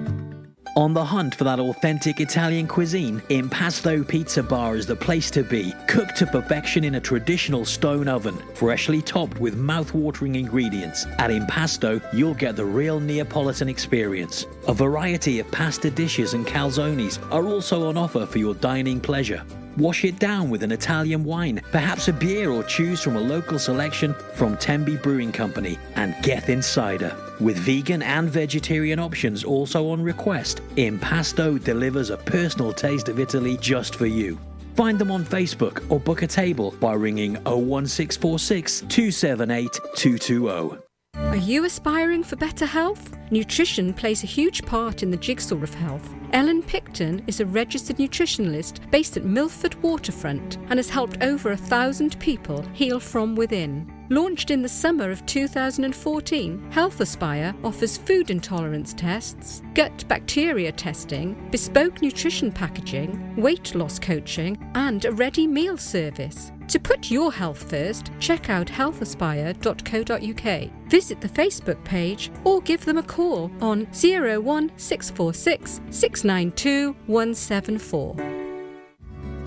On 0.76 0.93
the 0.93 1.04
hunt 1.04 1.37
for 1.37 1.45
that 1.45 1.61
authentic 1.61 2.19
Italian 2.19 2.66
cuisine, 2.66 3.23
Impasto 3.28 4.02
Pizza 4.02 4.43
Bar 4.43 4.75
is 4.75 4.87
the 4.87 4.97
place 4.97 5.31
to 5.31 5.45
be. 5.45 5.73
Cooked 5.87 6.16
to 6.16 6.26
perfection 6.26 6.83
in 6.83 6.97
a 6.97 7.00
traditional 7.00 7.64
stone 7.64 8.09
oven, 8.09 8.37
freshly 8.54 9.00
topped 9.00 9.38
with 9.38 9.57
mouth-watering 9.57 10.35
ingredients. 10.35 11.07
At 11.21 11.31
Impasto, 11.31 12.00
you'll 12.12 12.35
get 12.35 12.57
the 12.57 12.64
real 12.64 12.99
Neapolitan 12.99 13.69
experience. 13.69 14.47
A 14.66 14.73
variety 14.73 15.40
of 15.40 15.50
pasta 15.50 15.90
dishes 15.90 16.33
and 16.33 16.47
calzones 16.47 17.21
are 17.30 17.47
also 17.47 17.88
on 17.88 17.99
offer 17.99 18.25
for 18.25 18.38
your 18.38 18.54
dining 18.54 18.99
pleasure. 18.99 19.44
Wash 19.76 20.04
it 20.04 20.18
down 20.18 20.49
with 20.49 20.62
an 20.62 20.73
Italian 20.73 21.23
wine, 21.23 21.61
perhaps 21.71 22.09
a 22.09 22.12
beer, 22.14 22.50
or 22.50 22.62
choose 22.62 23.02
from 23.02 23.16
a 23.16 23.21
local 23.21 23.59
selection 23.59 24.14
from 24.35 24.56
Tenby 24.56 24.97
Brewing 24.97 25.33
Company 25.33 25.78
and 25.97 26.14
Gethin 26.23 26.62
Cider. 26.62 27.14
With 27.40 27.59
vegan 27.59 28.02
and 28.02 28.30
vegetarian 28.30 28.99
options 28.99 29.44
also 29.44 29.90
on 29.90 30.00
request, 30.00 30.62
Impasto 30.76 31.59
delivers 31.59 32.09
a 32.09 32.16
personal 32.16 32.73
taste 32.73 33.11
of 33.11 33.21
Italy 33.21 33.59
just 33.61 33.97
for 33.97 34.06
you. 34.06 34.38
Find 34.76 34.99
them 34.99 35.11
on 35.11 35.25
Facebook 35.25 35.85
or 35.90 36.00
book 36.00 36.23
a 36.23 36.26
table 36.26 36.75
by 36.80 36.94
ringing 36.94 37.35
01646 37.44 38.80
278 38.88 39.73
220. 39.97 40.84
Are 41.16 41.37
you 41.37 41.64
aspiring 41.64 42.25
for 42.25 42.35
better 42.35 42.66
health? 42.66 43.16
Nutrition 43.30 43.94
plays 43.94 44.25
a 44.25 44.26
huge 44.26 44.64
part 44.64 45.04
in 45.04 45.11
the 45.11 45.16
jigsaw 45.16 45.62
of 45.62 45.73
health. 45.73 46.12
Ellen 46.33 46.61
Picton 46.61 47.23
is 47.28 47.38
a 47.38 47.47
registered 47.47 47.99
nutritionalist 47.99 48.90
based 48.90 49.16
at 49.16 49.25
Milford 49.25 49.80
Waterfront 49.80 50.56
and 50.71 50.78
has 50.78 50.90
helped 50.90 51.23
over 51.23 51.52
a 51.52 51.56
thousand 51.56 52.18
people 52.18 52.62
heal 52.73 52.99
from 52.99 53.37
within. 53.37 53.94
Launched 54.11 54.50
in 54.50 54.61
the 54.61 54.68
summer 54.68 55.11
of 55.11 55.25
2014, 55.25 56.70
Health 56.70 57.00
Aspire 57.00 57.54
offers 57.64 57.96
food 57.96 58.30
intolerance 58.30 58.92
tests, 58.92 59.62
gut 59.75 60.06
bacteria 60.08 60.70
testing, 60.70 61.49
bespoke 61.50 62.02
nutrition 62.02 62.52
packaging, 62.52 63.34
weight 63.37 63.75
loss 63.75 63.99
coaching, 63.99 64.58
and 64.75 65.06
a 65.06 65.12
ready 65.12 65.46
meal 65.46 65.78
service. 65.78 66.52
To 66.68 66.78
put 66.78 67.11
your 67.11 67.32
health 67.32 67.70
first, 67.70 68.11
check 68.20 68.50
out 68.50 68.66
healthaspire.co.uk. 68.66 70.90
Visit 70.90 71.23
the 71.23 71.28
Facebook 71.28 71.82
page 71.84 72.30
or 72.44 72.61
give 72.61 72.84
them 72.84 72.99
a 72.99 73.02
call 73.02 73.50
on 73.62 73.87
01646 73.92 75.80
692 75.90 76.94
174. 77.06 78.44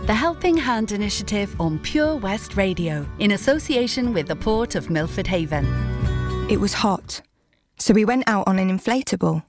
The 0.08 0.16
Helping 0.16 0.56
Hand 0.56 0.94
Initiative 0.94 1.54
on 1.60 1.80
Pure 1.80 2.16
West 2.16 2.56
Radio, 2.56 3.06
in 3.20 3.32
association 3.32 4.14
with 4.14 4.30
the 4.30 4.38
Port 4.38 4.76
of 4.76 4.90
Milford 4.90 5.28
Haven. 5.28 5.66
It 6.50 6.62
was 6.62 6.76
hot, 6.76 7.22
so 7.78 7.94
we 7.94 8.06
went 8.06 8.24
out 8.26 8.48
on 8.48 8.58
an 8.58 8.70
inflatable. 8.70 9.44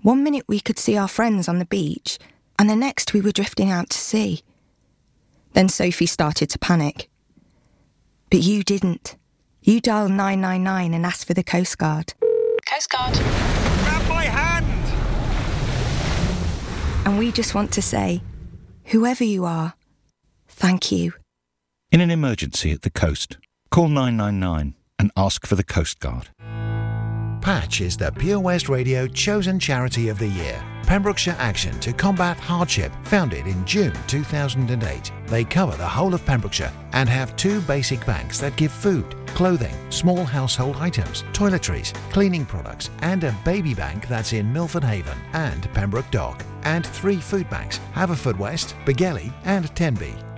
One 0.00 0.24
minute 0.24 0.46
we 0.48 0.60
could 0.60 0.78
see 0.78 0.96
our 0.96 1.08
friends 1.08 1.46
on 1.46 1.58
the 1.58 1.66
beach, 1.66 2.18
and 2.58 2.70
the 2.70 2.74
next 2.74 3.12
we 3.12 3.20
were 3.20 3.32
drifting 3.32 3.70
out 3.70 3.90
to 3.90 3.98
sea. 3.98 4.40
Then 5.52 5.68
Sophie 5.68 6.06
started 6.06 6.48
to 6.48 6.58
panic. 6.58 7.10
But 8.30 8.40
you 8.40 8.62
didn't. 8.62 9.16
You 9.60 9.78
dialed 9.78 10.12
999 10.12 10.94
and 10.94 11.04
asked 11.04 11.26
for 11.26 11.34
the 11.34 11.44
Coast 11.44 11.76
Guard. 11.76 12.14
Coast 12.64 12.88
Guard. 12.88 13.12
Grab 13.12 14.08
my 14.08 14.24
hand! 14.24 14.66
And 17.06 17.18
we 17.18 17.30
just 17.30 17.54
want 17.54 17.70
to 17.72 17.82
say, 17.82 18.22
whoever 18.86 19.22
you 19.22 19.44
are, 19.44 19.74
thank 20.52 20.92
you. 20.92 21.14
In 21.90 22.00
an 22.00 22.10
emergency 22.10 22.72
at 22.72 22.82
the 22.82 22.90
coast, 22.90 23.38
call 23.70 23.88
999 23.88 24.74
and 24.98 25.10
ask 25.16 25.46
for 25.46 25.56
the 25.56 25.64
Coast 25.64 26.00
Guard. 26.00 26.28
Patch 27.42 27.80
is 27.80 27.96
the 27.96 28.12
Pure 28.12 28.40
West 28.40 28.68
Radio 28.68 29.08
chosen 29.08 29.58
charity 29.58 30.08
of 30.08 30.18
the 30.18 30.28
year. 30.28 30.62
Pembrokeshire 30.86 31.36
Action 31.38 31.78
to 31.80 31.92
Combat 31.92 32.38
Hardship, 32.38 32.92
founded 33.04 33.46
in 33.46 33.64
June 33.64 33.96
2008. 34.06 35.12
They 35.26 35.44
cover 35.44 35.76
the 35.76 35.88
whole 35.88 36.14
of 36.14 36.24
Pembrokeshire 36.24 36.72
and 36.92 37.08
have 37.08 37.34
two 37.36 37.60
basic 37.62 38.04
banks 38.06 38.38
that 38.40 38.56
give 38.56 38.70
food, 38.70 39.16
clothing, 39.28 39.74
small 39.90 40.24
household 40.24 40.76
items, 40.76 41.24
toiletries, 41.32 41.92
cleaning 42.10 42.44
products, 42.46 42.90
and 43.00 43.24
a 43.24 43.36
baby 43.44 43.74
bank 43.74 44.06
that's 44.06 44.32
in 44.32 44.52
Milford 44.52 44.84
Haven 44.84 45.18
and 45.32 45.72
Pembroke 45.72 46.10
Dock. 46.10 46.44
And 46.64 46.86
three 46.86 47.16
food 47.16 47.48
banks 47.50 47.80
Haverfordwest, 47.94 48.74
Begelly, 48.84 49.32
and 49.44 49.74
Tenby. 49.74 50.14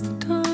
The 0.00 0.26
time 0.26 0.53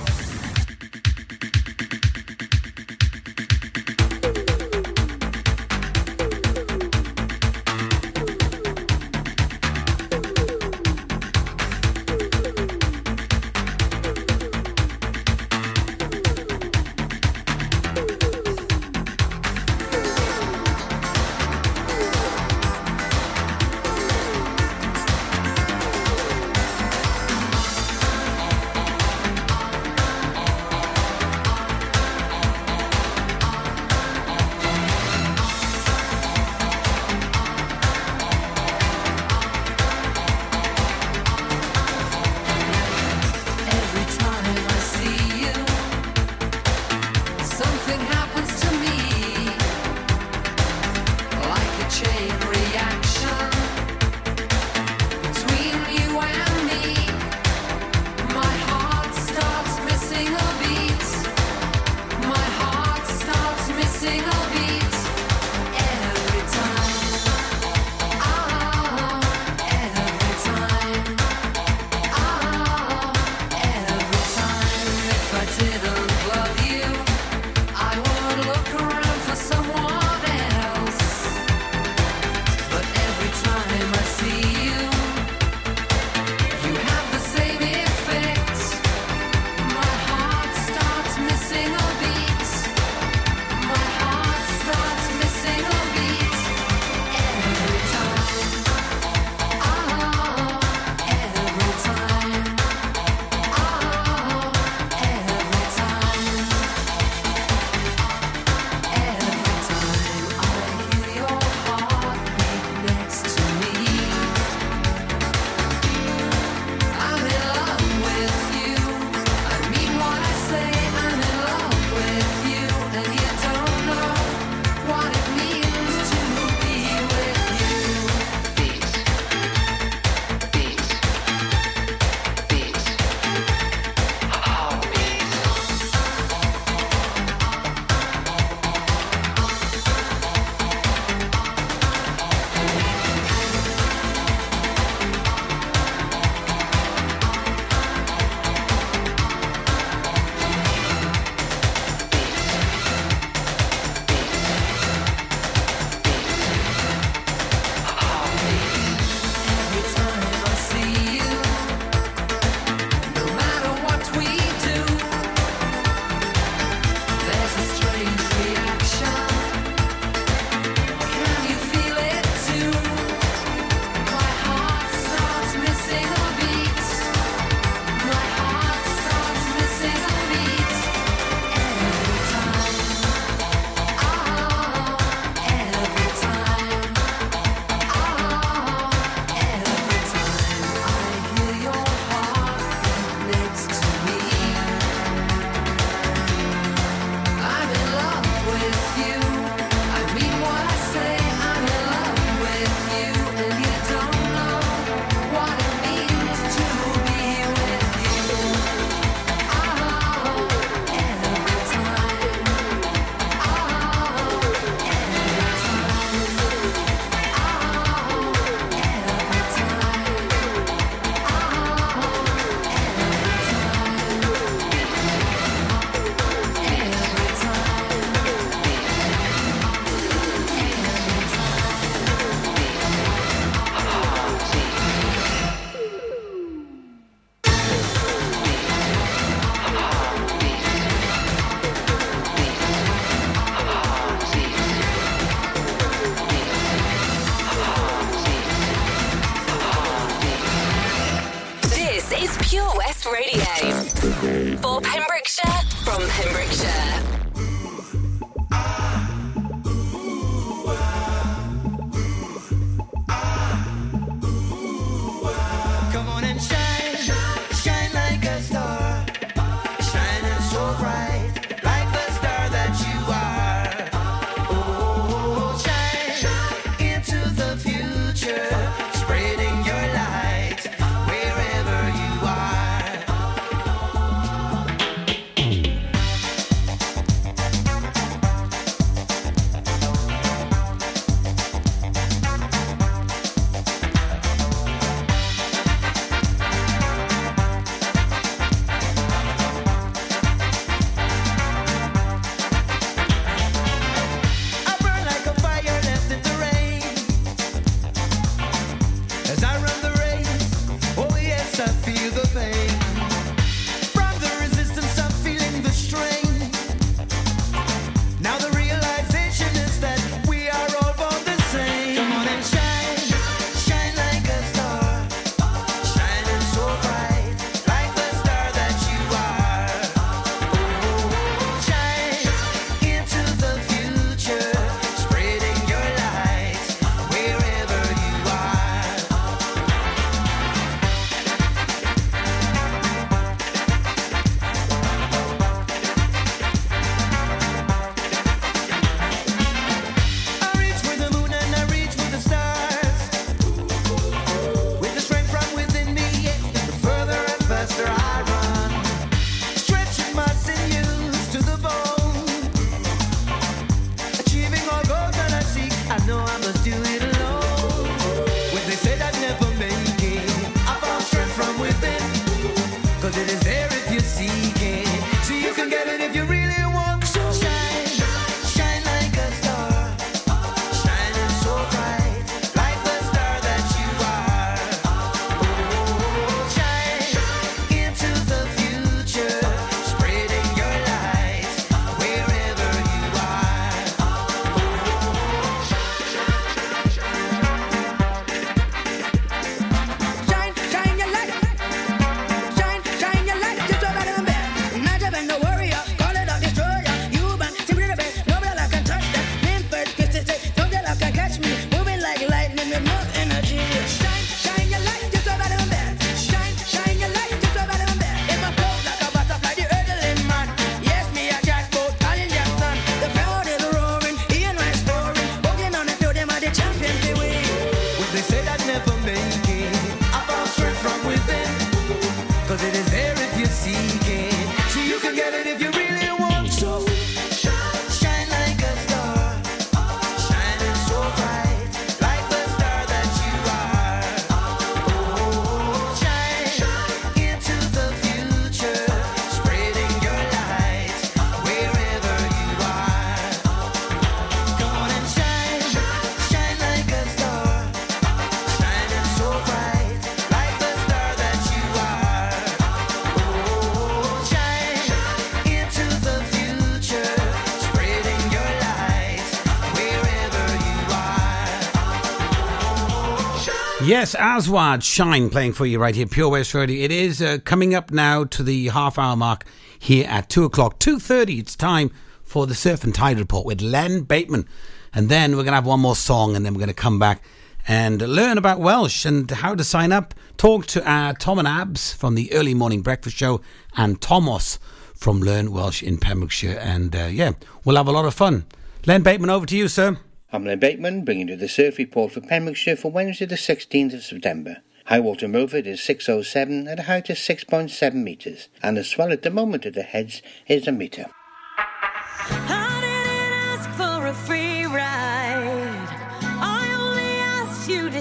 Yes, 473.91 474.15
Aswad 474.15 474.85
Shine 474.85 475.29
playing 475.29 475.51
for 475.51 475.65
you 475.65 475.77
right 475.77 475.93
here, 475.93 476.07
Pure 476.07 476.29
West 476.29 476.53
Radio. 476.53 476.81
It 476.81 476.93
is 476.93 477.21
uh, 477.21 477.39
coming 477.43 477.75
up 477.75 477.91
now 477.91 478.23
to 478.23 478.41
the 478.41 478.69
half 478.69 478.97
hour 478.97 479.17
mark 479.17 479.43
here 479.77 480.07
at 480.07 480.29
2 480.29 480.45
o'clock. 480.45 480.79
2.30, 480.79 481.39
it's 481.39 481.57
time 481.57 481.91
for 482.23 482.47
the 482.47 482.55
Surf 482.55 482.85
and 482.85 482.95
Tide 482.95 483.19
Report 483.19 483.45
with 483.45 483.59
Len 483.61 484.03
Bateman. 484.03 484.47
And 484.93 485.09
then 485.09 485.31
we're 485.31 485.43
going 485.43 485.47
to 485.47 485.55
have 485.55 485.65
one 485.65 485.81
more 485.81 485.97
song 485.97 486.37
and 486.37 486.45
then 486.45 486.53
we're 486.53 486.61
going 486.61 486.69
to 486.69 486.73
come 486.73 486.99
back 486.99 487.21
and 487.67 488.01
learn 488.01 488.37
about 488.37 488.61
Welsh 488.61 489.03
and 489.03 489.29
how 489.29 489.55
to 489.55 489.63
sign 489.65 489.91
up. 489.91 490.13
Talk 490.37 490.67
to 490.67 490.89
uh, 490.89 491.11
Tom 491.19 491.37
and 491.37 491.47
Abs 491.47 491.91
from 491.91 492.15
the 492.15 492.31
Early 492.31 492.53
Morning 492.53 492.81
Breakfast 492.81 493.17
Show 493.17 493.41
and 493.75 493.99
Thomas 493.99 494.57
from 494.95 495.19
Learn 495.19 495.51
Welsh 495.51 495.83
in 495.83 495.97
Pembrokeshire. 495.97 496.57
And 496.57 496.95
uh, 496.95 497.09
yeah, 497.11 497.33
we'll 497.65 497.75
have 497.75 497.89
a 497.89 497.91
lot 497.91 498.05
of 498.05 498.13
fun. 498.13 498.45
Len 498.85 499.03
Bateman, 499.03 499.29
over 499.29 499.45
to 499.47 499.57
you, 499.57 499.67
sir. 499.67 499.97
I'm 500.33 500.45
Lynn 500.45 500.59
Bateman, 500.59 501.03
bringing 501.03 501.27
you 501.27 501.35
the 501.35 501.49
surf 501.49 501.77
report 501.77 502.13
for 502.13 502.21
Pembrokeshire 502.21 502.77
for 502.77 502.89
Wednesday 502.89 503.25
the 503.25 503.35
16th 503.35 503.93
of 503.93 504.01
September. 504.01 504.61
High 504.85 505.01
water 505.01 505.27
Milford 505.27 505.67
is 505.67 505.83
607 505.83 506.69
at 506.69 506.79
a 506.79 506.83
height 506.83 507.09
of 507.09 507.17
6.7 507.17 507.93
metres, 507.95 508.47
and 508.63 508.77
the 508.77 508.85
swell 508.85 509.11
at 509.11 509.23
the 509.23 509.29
moment 509.29 509.65
at 509.65 509.73
the 509.73 509.83
heads 509.83 510.21
is 510.47 510.69
a 510.69 510.71
metre. 510.71 511.07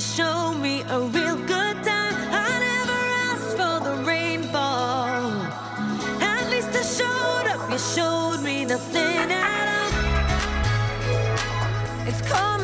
show 0.00 0.54
me 0.54 0.80
a 0.88 0.98
real 0.98 1.36
come 12.30 12.59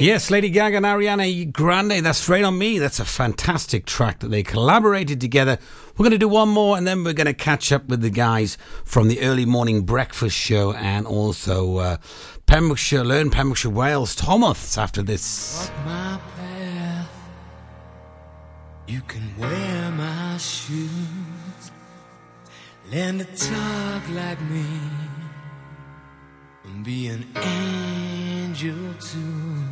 Yes, 0.00 0.30
Lady 0.30 0.48
Gaga 0.48 0.78
and 0.78 0.86
Ariana 0.86 1.52
Grande. 1.52 2.02
That's 2.02 2.26
Rain 2.26 2.46
on 2.46 2.56
Me. 2.56 2.78
That's 2.78 3.00
a 3.00 3.04
fantastic 3.04 3.84
track 3.84 4.20
that 4.20 4.28
they 4.28 4.42
collaborated 4.42 5.20
together. 5.20 5.58
We're 5.90 6.04
going 6.04 6.12
to 6.12 6.18
do 6.18 6.26
one 6.26 6.48
more 6.48 6.78
and 6.78 6.86
then 6.86 7.04
we're 7.04 7.12
going 7.12 7.26
to 7.26 7.34
catch 7.34 7.70
up 7.70 7.86
with 7.86 8.00
the 8.00 8.08
guys 8.08 8.56
from 8.82 9.08
the 9.08 9.20
early 9.20 9.44
morning 9.44 9.82
breakfast 9.82 10.34
show 10.34 10.72
and 10.72 11.06
also 11.06 11.76
uh, 11.76 11.96
Pembrokeshire, 12.46 13.04
Learn 13.04 13.28
Pembrokeshire 13.28 13.70
Wales, 13.70 14.14
Thomas 14.14 14.78
after 14.78 15.02
this. 15.02 15.68
Walk 15.68 15.84
my 15.84 16.20
path. 16.38 17.10
You 18.88 19.02
can 19.02 19.36
wear 19.36 19.90
my 19.90 20.38
shoes. 20.38 20.88
Learn 22.90 23.18
to 23.18 23.24
talk 23.36 24.08
like 24.08 24.40
me. 24.40 24.64
And 26.64 26.84
be 26.86 27.08
an 27.08 27.26
angel 27.36 28.94
too. 28.98 29.69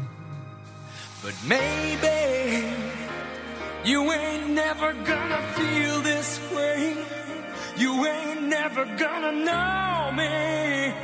But 1.23 1.35
maybe 1.45 2.77
you 3.85 4.13
ain't 4.13 4.51
never 4.51 4.93
gonna 4.93 5.43
feel 5.57 6.01
this 6.03 6.41
way. 6.55 6.97
You 7.77 8.07
ain't 8.07 8.43
never 8.43 8.85
gonna 8.85 9.33
know 9.33 10.13
me. 10.15 10.95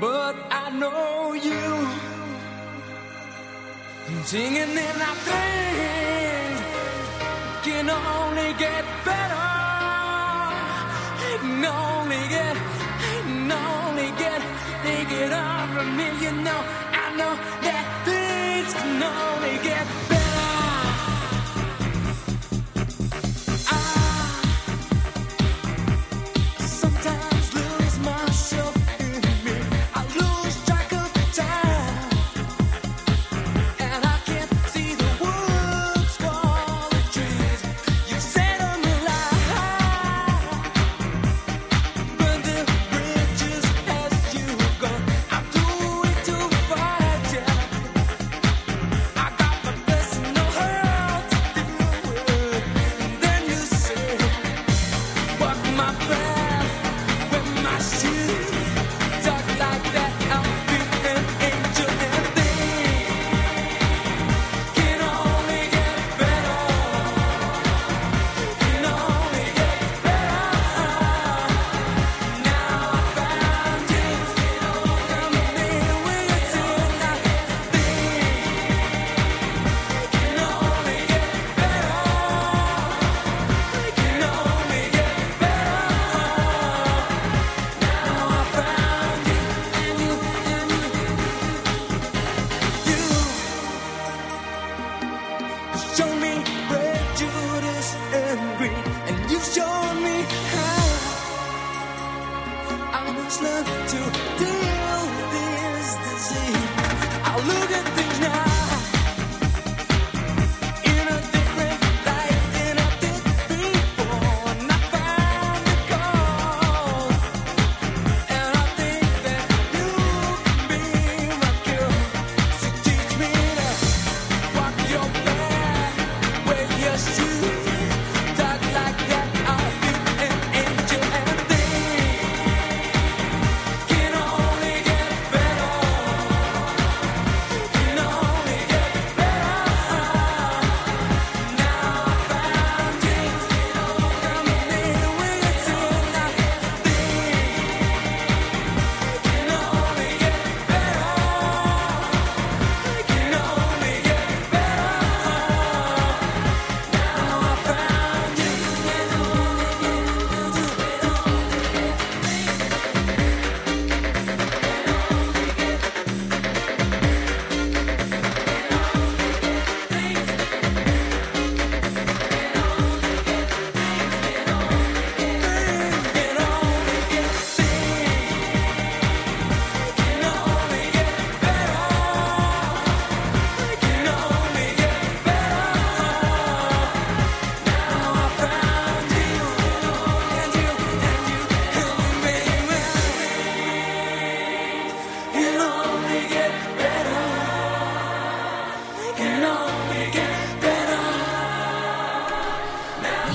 But 0.00 0.34
I 0.50 0.70
know 0.70 1.34
you. 1.34 1.88
Singing 4.24 4.76
in 4.86 4.96
our 5.08 5.18
things 5.28 6.60
can 7.64 7.88
only 7.90 8.52
get 8.58 8.84
better. 9.04 9.48
Can 11.20 11.64
only 11.64 12.22
get, 12.28 12.56
can 13.02 13.52
only 13.52 14.10
get, 14.18 14.40
take 14.84 15.10
it 15.10 15.32
over 15.32 15.84
me. 15.96 16.06
You 16.24 16.32
know, 16.44 16.60
know 17.18 17.34
that 17.62 17.84
things 18.04 18.72
can 18.74 19.02
only 19.02 19.56
get 19.64 19.84
better. 20.08 20.17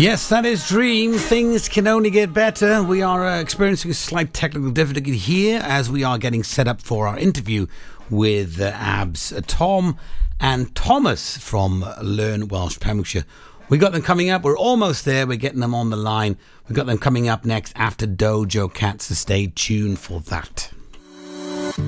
Yes, 0.03 0.27
that 0.27 0.45
is 0.45 0.67
D:Ream. 0.67 1.17
Things 1.17 1.69
can 1.69 1.87
only 1.87 2.09
get 2.09 2.33
better. 2.33 2.83
We 2.83 3.01
are 3.01 3.25
uh, 3.25 3.39
experiencing 3.39 3.89
a 3.89 3.93
slight 3.93 4.33
technical 4.33 4.69
difficulty 4.69 5.15
here 5.15 5.61
as 5.63 5.89
we 5.89 6.03
are 6.03 6.17
getting 6.17 6.43
set 6.43 6.67
up 6.67 6.81
for 6.81 7.07
our 7.07 7.17
interview 7.17 7.67
with 8.09 8.59
uh, 8.59 8.73
ABS, 8.77 9.31
uh, 9.31 9.39
Tom 9.47 9.97
and 10.41 10.75
Thomas 10.75 11.37
from 11.37 11.85
Learn 12.01 12.49
Welsh 12.49 12.81
Pembrokeshire. 12.81 13.23
We 13.69 13.77
got 13.77 13.93
them 13.93 14.01
coming 14.01 14.29
up. 14.29 14.43
We're 14.43 14.57
almost 14.57 15.05
there. 15.05 15.25
We're 15.25 15.37
getting 15.37 15.61
them 15.61 15.73
on 15.73 15.89
the 15.89 15.95
line. 15.95 16.35
We've 16.67 16.75
got 16.75 16.85
them 16.85 16.97
coming 16.97 17.29
up 17.29 17.45
next 17.45 17.71
after 17.77 18.05
Doja 18.05 18.73
Cats. 18.73 19.05
So 19.05 19.13
stay 19.13 19.53
tuned 19.55 19.99
for 19.99 20.19
that. 20.19 20.69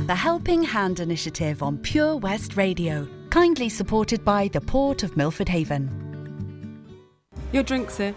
The 0.07 0.15
Helping 0.15 0.63
Hand 0.63 1.01
Initiative 1.01 1.61
on 1.61 1.79
Pure 1.79 2.15
West 2.19 2.55
Radio, 2.55 3.09
kindly 3.29 3.67
supported 3.67 4.23
by 4.23 4.47
the 4.47 4.61
Port 4.61 5.03
of 5.03 5.17
Milford 5.17 5.49
Haven. 5.49 6.04
Your 7.55 7.63
drink, 7.63 7.89
sir. 7.89 8.13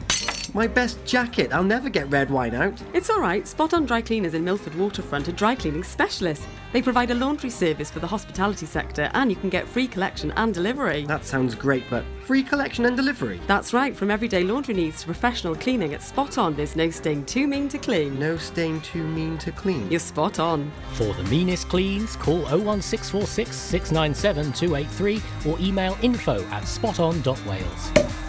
My 0.53 0.67
best 0.67 0.99
jacket. 1.05 1.53
I'll 1.53 1.63
never 1.63 1.89
get 1.89 2.11
red 2.11 2.29
wine 2.29 2.57
out. 2.57 2.83
It's 2.93 3.09
all 3.09 3.21
right. 3.21 3.47
Spot 3.47 3.73
On 3.73 3.87
Dry 3.87 4.03
Cleaners 4.03 4.35
in 4.35 4.43
Milford 4.43 4.75
Waterfront 4.75 5.29
are 5.29 5.33
dry 5.33 5.55
cleaning 5.55 5.85
specialists. 5.85 6.45
They 6.73 6.83
provide 6.83 7.13
a 7.13 7.15
laundry 7.15 7.51
service 7.51 7.89
for 7.89 8.01
the 8.01 8.07
hospitality 8.09 8.67
sector 8.67 9.09
and 9.15 9.31
you 9.31 9.37
can 9.37 9.49
get 9.49 9.69
free 9.69 9.87
collection 9.87 10.33
and 10.33 10.53
delivery. 10.53 11.05
That 11.05 11.25
sounds 11.25 11.55
great, 11.55 11.85
but 11.89 12.05
free 12.25 12.43
collection 12.43 12.87
and 12.87 12.97
delivery? 12.97 13.41
That's 13.47 13.73
right. 13.73 13.95
From 13.95 14.11
everyday 14.11 14.43
laundry 14.43 14.75
needs 14.75 15.03
to 15.03 15.07
professional 15.07 15.55
cleaning 15.55 15.95
at 15.95 16.03
Spot 16.03 16.37
On, 16.37 16.57
there's 16.57 16.75
no 16.75 16.91
stain 16.91 17.25
too 17.25 17.47
mean 17.47 17.69
to 17.69 17.79
clean. 17.79 18.19
No 18.19 18.39
stain 18.39 18.81
too 18.81 19.07
mean 19.07 19.39
to 19.39 19.53
clean. 19.53 19.89
You're 19.89 20.01
spot 20.01 20.41
on. 20.41 20.73
For 20.95 21.15
the 21.15 21.25
meanest 21.31 21.69
cleans, 21.69 22.17
call 22.17 22.41
01646 22.41 23.55
697 23.55 24.53
283 24.53 25.23
or 25.49 25.61
email 25.61 25.97
info 26.03 26.43
at 26.47 26.65
spoton.wales. 26.65 28.28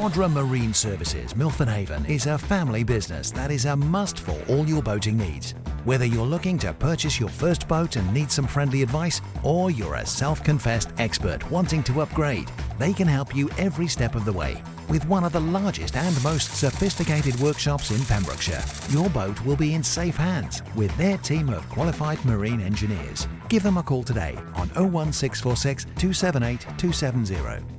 Quadra 0.00 0.28
Marine 0.28 0.72
Services, 0.72 1.36
Milford 1.36 1.68
Haven, 1.68 2.04
is 2.06 2.26
a 2.26 2.38
family 2.38 2.82
business 2.82 3.30
that 3.32 3.50
is 3.50 3.66
a 3.66 3.76
must 3.76 4.20
for 4.20 4.36
all 4.48 4.66
your 4.66 4.82
boating 4.82 5.16
needs. 5.16 5.54
Whether 5.84 6.04
you're 6.04 6.26
looking 6.26 6.58
to 6.58 6.72
purchase 6.72 7.20
your 7.20 7.28
first 7.28 7.68
boat 7.68 7.96
and 7.96 8.12
need 8.12 8.30
some 8.30 8.46
friendly 8.46 8.82
advice, 8.82 9.20
or 9.42 9.70
you're 9.70 9.96
a 9.96 10.06
self 10.06 10.42
confessed 10.42 10.90
expert 10.98 11.48
wanting 11.50 11.82
to 11.84 12.00
upgrade, 12.00 12.50
they 12.78 12.92
can 12.92 13.06
help 13.06 13.36
you 13.36 13.50
every 13.58 13.86
step 13.86 14.14
of 14.14 14.24
the 14.24 14.32
way. 14.32 14.62
With 14.90 15.06
one 15.06 15.22
of 15.22 15.30
the 15.30 15.40
largest 15.40 15.96
and 15.96 16.24
most 16.24 16.56
sophisticated 16.56 17.38
workshops 17.38 17.92
in 17.92 18.04
Pembrokeshire, 18.06 18.64
your 18.88 19.08
boat 19.10 19.40
will 19.44 19.54
be 19.54 19.74
in 19.74 19.84
safe 19.84 20.16
hands 20.16 20.62
with 20.74 20.94
their 20.96 21.16
team 21.18 21.48
of 21.48 21.68
qualified 21.68 22.22
marine 22.24 22.60
engineers. 22.60 23.28
Give 23.48 23.62
them 23.62 23.78
a 23.78 23.84
call 23.84 24.02
today 24.02 24.36
on 24.56 24.68
01646 24.70 25.84
278 25.84 26.60
270 26.76 27.36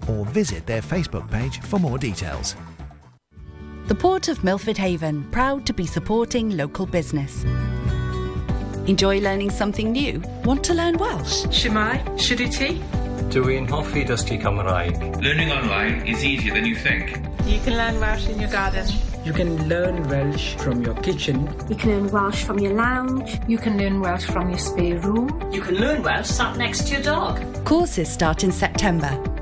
or 0.10 0.26
visit 0.28 0.66
their 0.66 0.82
Facebook 0.82 1.30
page 1.30 1.60
for 1.60 1.80
more 1.80 1.98
details. 1.98 2.56
The 3.88 3.96
Port 3.96 4.30
of 4.30 4.42
Milford 4.46 4.78
Haven, 4.78 5.30
proud 5.32 5.66
to 5.66 5.74
be 5.74 5.86
supporting 5.86 6.56
local 6.56 6.86
business. 6.86 7.44
Enjoy 8.88 9.20
learning 9.20 9.50
something 9.50 9.92
new? 9.92 10.24
Want 10.46 10.64
to 10.64 10.74
learn 10.74 10.98
Welsh? 10.98 11.44
Shwmae, 11.48 12.02
Shuduti. 12.18 13.01
Dwi'n 13.32 13.70
hoffi 13.72 14.02
dysgu 14.04 14.36
Cymraeg. 14.44 14.98
Learning 15.24 15.52
online 15.52 16.06
is 16.06 16.22
easier 16.22 16.54
than 16.54 16.66
you 16.66 16.76
think. 16.76 17.16
You 17.48 17.62
can 17.64 17.78
learn 17.78 17.98
Welsh 18.02 18.28
in 18.28 18.42
your 18.42 18.52
garden. 18.52 18.86
You 19.24 19.32
can 19.32 19.70
learn 19.70 20.04
Welsh 20.10 20.56
from 20.56 20.84
your 20.84 20.96
kitchen. 20.96 21.48
You 21.70 21.78
can 21.78 21.92
learn 21.92 22.12
Welsh 22.12 22.44
from 22.44 22.60
your 22.60 22.74
lounge. 22.74 23.40
You 23.48 23.58
can 23.58 23.78
learn 23.78 24.02
Welsh 24.02 24.26
from 24.26 24.50
your 24.50 24.60
spare 24.60 25.00
room. 25.00 25.30
You 25.50 25.62
can 25.62 25.76
learn 25.76 26.04
Welsh 26.04 26.28
sat 26.28 26.58
next 26.58 26.88
to 26.88 26.96
your 26.96 27.04
dog. 27.04 27.40
Courses 27.64 28.10
start 28.10 28.44
in 28.44 28.52
September. 28.52 29.18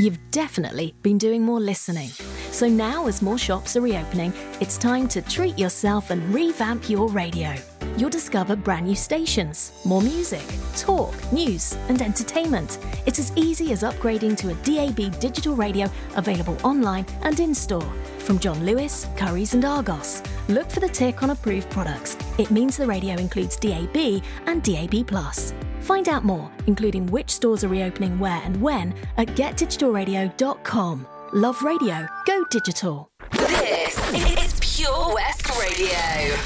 You've 0.00 0.30
definitely 0.30 0.94
been 1.02 1.18
doing 1.18 1.42
more 1.42 1.60
listening. 1.60 2.08
So 2.52 2.66
now, 2.66 3.06
as 3.06 3.20
more 3.20 3.36
shops 3.36 3.76
are 3.76 3.82
reopening, 3.82 4.32
it's 4.58 4.78
time 4.78 5.06
to 5.08 5.20
treat 5.20 5.58
yourself 5.58 6.08
and 6.08 6.34
revamp 6.34 6.88
your 6.88 7.06
radio. 7.08 7.54
You'll 7.98 8.08
discover 8.08 8.56
brand 8.56 8.86
new 8.86 8.94
stations, 8.94 9.72
more 9.84 10.00
music, 10.00 10.42
talk, 10.74 11.12
news, 11.34 11.76
and 11.90 12.00
entertainment. 12.00 12.78
It's 13.04 13.18
as 13.18 13.30
easy 13.36 13.72
as 13.72 13.82
upgrading 13.82 14.38
to 14.38 14.48
a 14.48 14.54
DAB 14.64 15.20
digital 15.20 15.54
radio 15.54 15.86
available 16.16 16.56
online 16.62 17.04
and 17.20 17.38
in 17.38 17.54
store. 17.54 17.92
From 18.20 18.38
John 18.38 18.64
Lewis, 18.64 19.04
Currys, 19.16 19.52
and 19.52 19.66
Argos. 19.66 20.22
Look 20.48 20.70
for 20.70 20.80
the 20.80 20.88
tick 20.88 21.22
on 21.22 21.28
approved 21.28 21.68
products. 21.68 22.16
It 22.38 22.50
means 22.50 22.78
the 22.78 22.86
radio 22.86 23.16
includes 23.16 23.56
DAB 23.56 24.22
and 24.46 24.62
DAB. 24.62 25.69
Find 25.90 26.08
out 26.08 26.24
more, 26.24 26.48
including 26.68 27.08
which 27.08 27.28
stores 27.28 27.64
are 27.64 27.68
reopening 27.68 28.20
where 28.20 28.40
and 28.44 28.62
when, 28.62 28.94
at 29.16 29.26
getdigitalradio.com. 29.26 31.06
Love 31.32 31.62
radio, 31.62 32.06
go 32.26 32.44
digital. 32.48 33.10
This 33.32 33.98
is 34.14 34.60
Pure 34.60 35.14
West 35.14 35.50
Radio. 35.58 36.36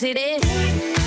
This. 0.00 1.03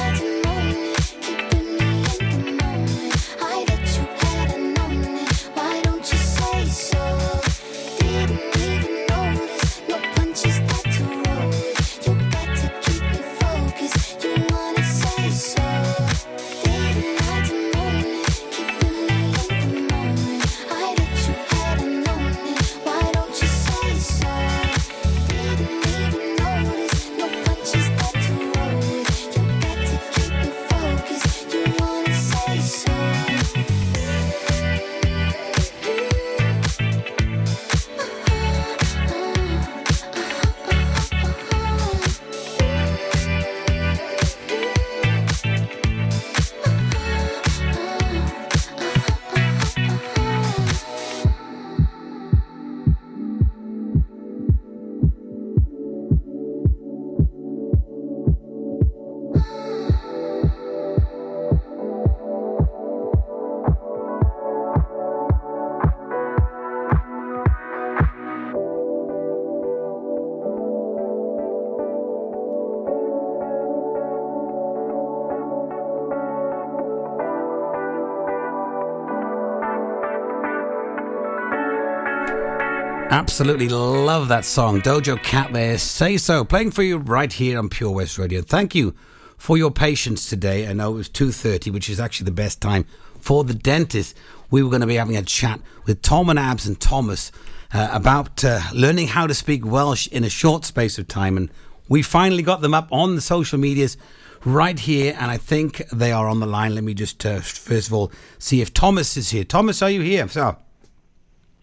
Absolutely 83.40 83.70
love 83.70 84.30
that 84.30 84.46
song. 84.46 84.82
Doja 84.82 85.22
Cat 85.22 85.54
there. 85.54 85.78
Say 85.78 86.18
so. 86.18 86.44
Playing 86.44 86.72
for 86.72 86.82
you 86.82 86.98
right 86.98 87.32
here 87.32 87.60
on 87.60 87.70
Pure 87.70 87.92
West 87.92 88.18
Radio. 88.18 88.42
Thank 88.42 88.74
you 88.74 88.96
for 89.38 89.60
your 89.60 89.70
patience 89.70 90.28
today. 90.28 90.68
I 90.68 90.74
know 90.74 90.94
it 90.94 90.96
was 90.96 91.10
2.30, 91.10 91.72
which 91.72 91.88
is 91.88 92.00
actually 92.00 92.26
the 92.26 92.32
best 92.32 92.62
time 92.62 92.88
for 93.20 93.44
the 93.44 93.54
dentist. 93.54 94.18
We 94.50 94.64
were 94.64 94.72
going 94.72 94.82
to 94.82 94.88
be 94.88 94.96
having 94.96 95.18
a 95.18 95.22
chat 95.22 95.60
with 95.86 96.02
Tom 96.02 96.32
and 96.32 96.40
Abs 96.40 96.66
and 96.66 96.82
Thomas 96.82 97.32
uh, 97.72 97.90
about 97.92 98.44
uh, 98.44 98.60
learning 98.74 99.10
how 99.10 99.28
to 99.28 99.36
speak 99.36 99.64
Welsh 99.64 100.08
in 100.08 100.24
a 100.24 100.30
short 100.30 100.66
space 100.66 100.98
of 100.98 101.08
time. 101.08 101.38
And 101.38 101.52
we 101.88 102.02
finally 102.02 102.42
got 102.42 102.62
them 102.62 102.74
up 102.74 102.88
on 102.92 103.14
the 103.14 103.22
social 103.22 103.60
medias 103.60 103.98
right 104.46 104.80
here. 104.80 105.16
And 105.16 105.30
I 105.30 105.38
think 105.38 105.88
they 105.94 106.12
are 106.12 106.28
on 106.28 106.40
the 106.40 106.48
line. 106.48 106.74
Let 106.74 106.84
me 106.84 106.96
just, 106.96 107.24
uh, 107.24 107.42
first 107.42 107.88
of 107.88 107.94
all, 107.94 108.12
see 108.40 108.62
if 108.62 108.74
Thomas 108.74 109.16
is 109.16 109.30
here. 109.30 109.44
Thomas, 109.44 109.84
are 109.84 109.92
you 109.92 110.02
here? 110.02 110.28
So, 110.28 110.58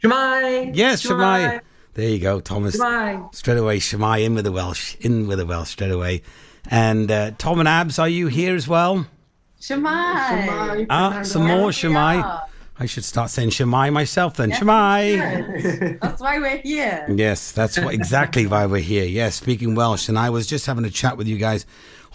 Shwmae. 0.03 0.71
Yes, 0.75 1.03
Shwmae. 1.05 1.59
Shwmae. 1.59 1.61
There 1.95 2.09
you 2.09 2.19
go, 2.19 2.41
Thomas. 2.41 2.77
Shwmae. 2.77 3.35
Straight 3.35 3.59
away, 3.59 3.79
Shwmae 3.79 4.25
in 4.25 4.35
with 4.35 4.45
the 4.45 4.53
Welsh. 4.53 4.97
In 5.01 5.27
with 5.27 5.39
the 5.39 5.47
Welsh 5.47 5.71
straight 5.71 5.91
away. 5.91 6.23
And 6.71 7.11
uh, 7.11 7.33
Tom 7.39 7.61
and 7.61 7.69
Abs, 7.69 7.99
are 7.99 8.09
you 8.09 8.27
here 8.27 8.55
as 8.55 8.67
well? 8.67 9.07
Shwmae. 9.61 10.87
Ah, 10.91 11.23
some 11.23 11.47
more 11.47 11.71
Shwmae. 11.71 12.43
I 12.77 12.87
should 12.87 13.05
start 13.05 13.31
saying 13.31 13.51
Shwmae 13.51 13.93
myself 13.93 14.37
then. 14.37 14.51
Shwmae. 14.51 16.01
That's 16.01 16.21
why 16.21 16.39
we're 16.39 16.59
here. 16.59 17.07
Yes, 17.17 17.53
that's 17.53 17.79
what, 17.79 17.95
exactly 17.95 18.47
why 18.47 18.67
we're 18.67 18.81
here. 18.81 19.05
Yes, 19.05 19.37
speaking 19.37 19.77
Welsh. 19.77 20.09
And 20.09 20.19
I 20.19 20.31
was 20.31 20.47
just 20.49 20.67
having 20.67 20.85
a 20.85 20.91
chat 20.91 21.17
with 21.17 21.29
you 21.29 21.39
guys 21.39 21.65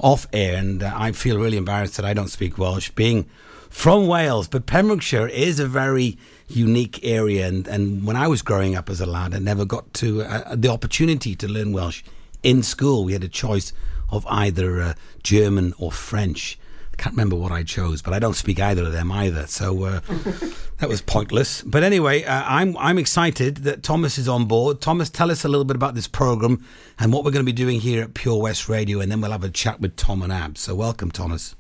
off 0.02 0.28
air, 0.34 0.58
and 0.58 0.84
uh, 0.84 0.92
I 0.94 1.14
feel 1.14 1.38
really 1.38 1.58
embarrassed 1.58 1.96
that 1.96 2.06
I 2.06 2.14
don't 2.14 2.28
speak 2.28 2.58
Welsh, 2.58 2.90
being 2.92 3.30
from 3.70 4.08
Wales. 4.08 4.50
But 4.50 4.66
Pembrokeshire 4.66 5.28
is 5.28 5.60
a 5.60 5.68
very 5.68 6.18
unique 6.50 7.00
area. 7.04 7.48
And, 7.48 7.68
and 7.68 8.06
when 8.06 8.16
I 8.16 8.28
was 8.28 8.42
growing 8.42 8.76
up 8.76 8.90
as 8.90 9.00
a 9.00 9.06
lad, 9.06 9.34
I 9.34 9.40
never 9.40 9.66
got 9.66 9.94
to 9.96 10.24
uh, 10.24 10.56
the 10.56 10.70
opportunity 10.70 11.36
to 11.36 11.48
learn 11.48 11.72
Welsh 11.72 12.04
in 12.44 12.64
school. 12.64 13.06
We 13.06 13.14
had 13.14 13.24
a 13.24 13.30
choice 13.30 13.74
of 14.12 14.26
either 14.28 14.82
uh, 14.82 14.94
German 15.24 15.74
or 15.78 15.92
French. 15.92 16.60
I 16.94 17.02
can't 17.02 17.14
remember 17.14 17.36
what 17.36 17.52
I 17.52 17.64
chose, 17.64 18.02
but 18.02 18.14
I 18.14 18.20
don't 18.20 18.36
speak 18.36 18.60
either 18.60 18.84
of 18.84 18.92
them 18.92 19.12
either. 19.12 19.48
So 19.48 19.86
uh, 19.86 20.00
that 20.80 20.90
was 20.90 21.02
pointless. 21.02 21.62
But 21.62 21.84
anyway, 21.84 22.24
uh, 22.24 22.44
I'm 22.46 22.76
I'm 22.78 22.98
excited 22.98 23.58
that 23.58 23.84
Thomas 23.84 24.18
is 24.18 24.28
on 24.28 24.46
board. 24.46 24.82
Thomas, 24.82 25.10
tell 25.10 25.32
us 25.32 25.46
a 25.46 25.48
little 25.48 25.64
bit 25.64 25.76
about 25.76 25.96
this 25.96 26.08
program 26.08 26.66
and 27.00 27.14
what 27.14 27.24
we're 27.24 27.32
going 27.32 27.46
to 27.46 27.50
be 27.50 27.54
doing 27.54 27.80
here 27.80 28.04
at 28.04 28.14
Pure 28.16 28.42
West 28.42 28.68
Radio, 28.68 29.00
and 29.00 29.12
then 29.12 29.22
we'll 29.22 29.32
have 29.32 29.44
a 29.44 29.50
chat 29.50 29.80
with 29.80 29.96
Tom 29.96 30.22
and 30.22 30.34
Ab. 30.34 30.58
So 30.58 30.76
welcome, 30.76 31.12
Thomas. 31.12 31.56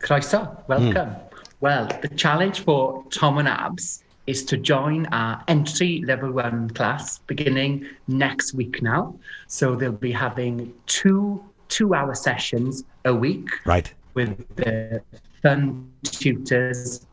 Croeso, 0.00 0.66
welcome. 0.68 1.14
Well, 1.60 1.88
the 2.02 2.08
challenge 2.08 2.60
for 2.60 3.04
Tom 3.10 3.38
and 3.38 3.48
Abs 3.48 4.04
is 4.26 4.44
to 4.44 4.56
join 4.56 5.06
our 5.06 5.42
entry 5.48 6.02
level 6.06 6.30
one 6.30 6.70
class 6.70 7.18
beginning 7.20 7.86
next 8.06 8.54
week 8.54 8.82
now. 8.82 9.18
So 9.48 9.74
they'll 9.74 9.92
be 9.92 10.12
having 10.12 10.72
two 10.86 11.42
two 11.68 11.94
hour 11.94 12.14
sessions 12.14 12.84
a 13.04 13.14
week 13.14 13.48
Right. 13.66 13.92
with 14.14 14.38
the 14.56 15.02
fun 15.42 15.90
tutors 16.02 17.06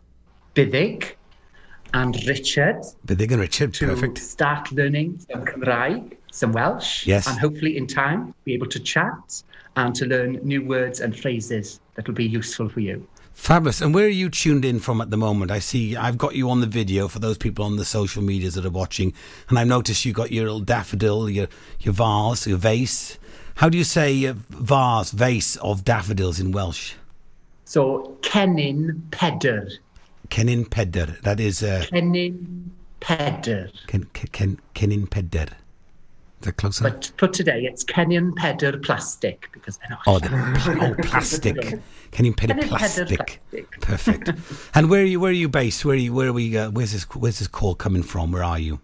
Biddig 0.53 1.11
and 1.93 2.15
Richard 2.25 2.77
Biddig 3.05 3.31
and 3.31 3.41
Richard, 3.41 3.73
to 3.73 3.87
perfect. 3.87 4.17
start 4.19 4.71
learning 4.71 5.19
some 5.29 5.43
Cymraeg, 5.43 6.17
some 6.31 6.53
Welsh, 6.53 7.05
Yes. 7.05 7.27
and 7.27 7.37
hopefully 7.37 7.75
in 7.77 7.85
time 7.87 8.33
be 8.45 8.53
able 8.53 8.67
to 8.67 8.79
chat 8.79 9.43
and 9.75 9.93
to 9.95 10.05
learn 10.05 10.39
new 10.43 10.63
words 10.65 11.01
and 11.01 11.17
phrases 11.17 11.81
that 11.95 12.07
will 12.07 12.15
be 12.15 12.25
useful 12.25 12.69
for 12.69 12.79
you. 12.79 13.05
Fabulous. 13.35 13.81
And 13.81 13.93
where 13.93 14.05
are 14.05 14.07
you 14.07 14.29
tuned 14.29 14.65
in 14.65 14.79
from 14.79 15.01
at 15.01 15.11
the 15.11 15.17
moment? 15.17 15.51
I 15.51 15.59
see 15.59 15.95
I've 15.95 16.17
got 16.17 16.35
you 16.35 16.49
on 16.49 16.61
the 16.61 16.67
video 16.67 17.07
for 17.07 17.19
those 17.19 17.37
people 17.37 17.65
on 17.65 17.75
the 17.75 17.85
social 17.85 18.23
medias 18.23 18.55
that 18.55 18.65
are 18.65 18.71
watching, 18.71 19.13
and 19.49 19.59
I've 19.59 19.67
noticed 19.67 20.05
you 20.05 20.13
got 20.13 20.31
your 20.31 20.45
little 20.45 20.61
daffodil, 20.61 21.29
your 21.29 21.47
your 21.79 21.93
vase, 21.93 22.47
your 22.47 22.57
vase. 22.57 23.19
How 23.55 23.69
do 23.69 23.77
you 23.77 23.83
say 23.83 24.25
uh, 24.25 24.33
vase, 24.49 25.11
vase 25.11 25.57
of 25.57 25.83
daffodils 25.83 26.39
in 26.39 26.53
Welsh? 26.53 26.93
So, 27.65 28.17
Cennin 28.21 29.01
Peder. 29.11 29.69
Cennin 30.29 30.69
peder. 30.69 31.17
That 31.23 31.39
is 31.39 31.61
uh, 31.61 31.85
Cennin 31.91 32.71
Peder. 32.99 33.69
Ken, 33.87 34.05
ken, 34.13 34.59
Cennin 34.73 35.09
peder. 35.09 35.47
Is 36.41 36.45
that 36.47 36.57
close 36.57 36.79
enough? 36.81 36.93
But 36.93 37.11
for 37.17 37.27
today, 37.27 37.63
it's 37.65 37.83
Cennin 37.85 38.33
Pedr 38.35 38.77
Plastic 38.83 39.49
because 39.53 39.77
they're 39.77 39.89
not. 39.89 40.01
Oh, 40.05 40.19
the, 40.19 40.29
oh, 40.99 41.01
plastic. 41.03 41.55
Cennin 42.11 42.35
pedr 42.35 42.53
Cennin 42.53 42.61
Peder 42.61 42.67
plastic. 42.67 43.41
Perfect. 43.81 44.31
and 44.75 44.89
where 44.89 45.01
are 45.01 45.05
you? 45.05 45.19
Where 45.19 45.31
are 45.31 45.33
you 45.33 45.49
based? 45.49 45.83
Where 45.85 45.95
are 45.95 45.99
you? 45.99 46.13
Where 46.13 46.29
are 46.29 46.33
we? 46.33 46.57
Uh, 46.57 46.69
where's 46.71 46.91
this? 46.91 47.03
Where's 47.15 47.39
this 47.39 47.47
call 47.47 47.75
coming 47.75 48.03
from? 48.03 48.31
Where 48.31 48.43
are 48.43 48.59
you? 48.59 48.79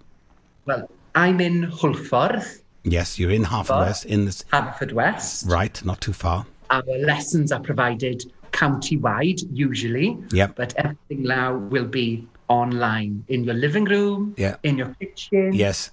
Well, 0.65 0.89
I'm 1.15 1.41
in 1.41 1.63
Hwlffordd, 1.69 2.61
Yes, 2.83 3.19
you're 3.19 3.31
in 3.31 3.43
Haverfordwest. 3.43 4.05
In 4.05 4.25
this 4.25 4.43
Haverfordwest. 4.51 5.47
right, 5.49 5.83
not 5.85 6.01
too 6.01 6.13
far. 6.13 6.45
Our 6.69 6.83
lessons 6.99 7.51
are 7.51 7.59
provided 7.59 8.31
county-wide, 8.51 9.41
usually. 9.51 10.17
Yep. 10.31 10.55
But 10.55 10.73
everything 10.77 11.23
now 11.23 11.55
will 11.57 11.85
be 11.85 12.27
online 12.47 13.23
in 13.27 13.43
your 13.43 13.53
living 13.53 13.85
room, 13.85 14.35
Yeah. 14.37 14.55
in 14.63 14.77
your 14.77 14.95
kitchen. 14.99 15.53
Yes. 15.53 15.91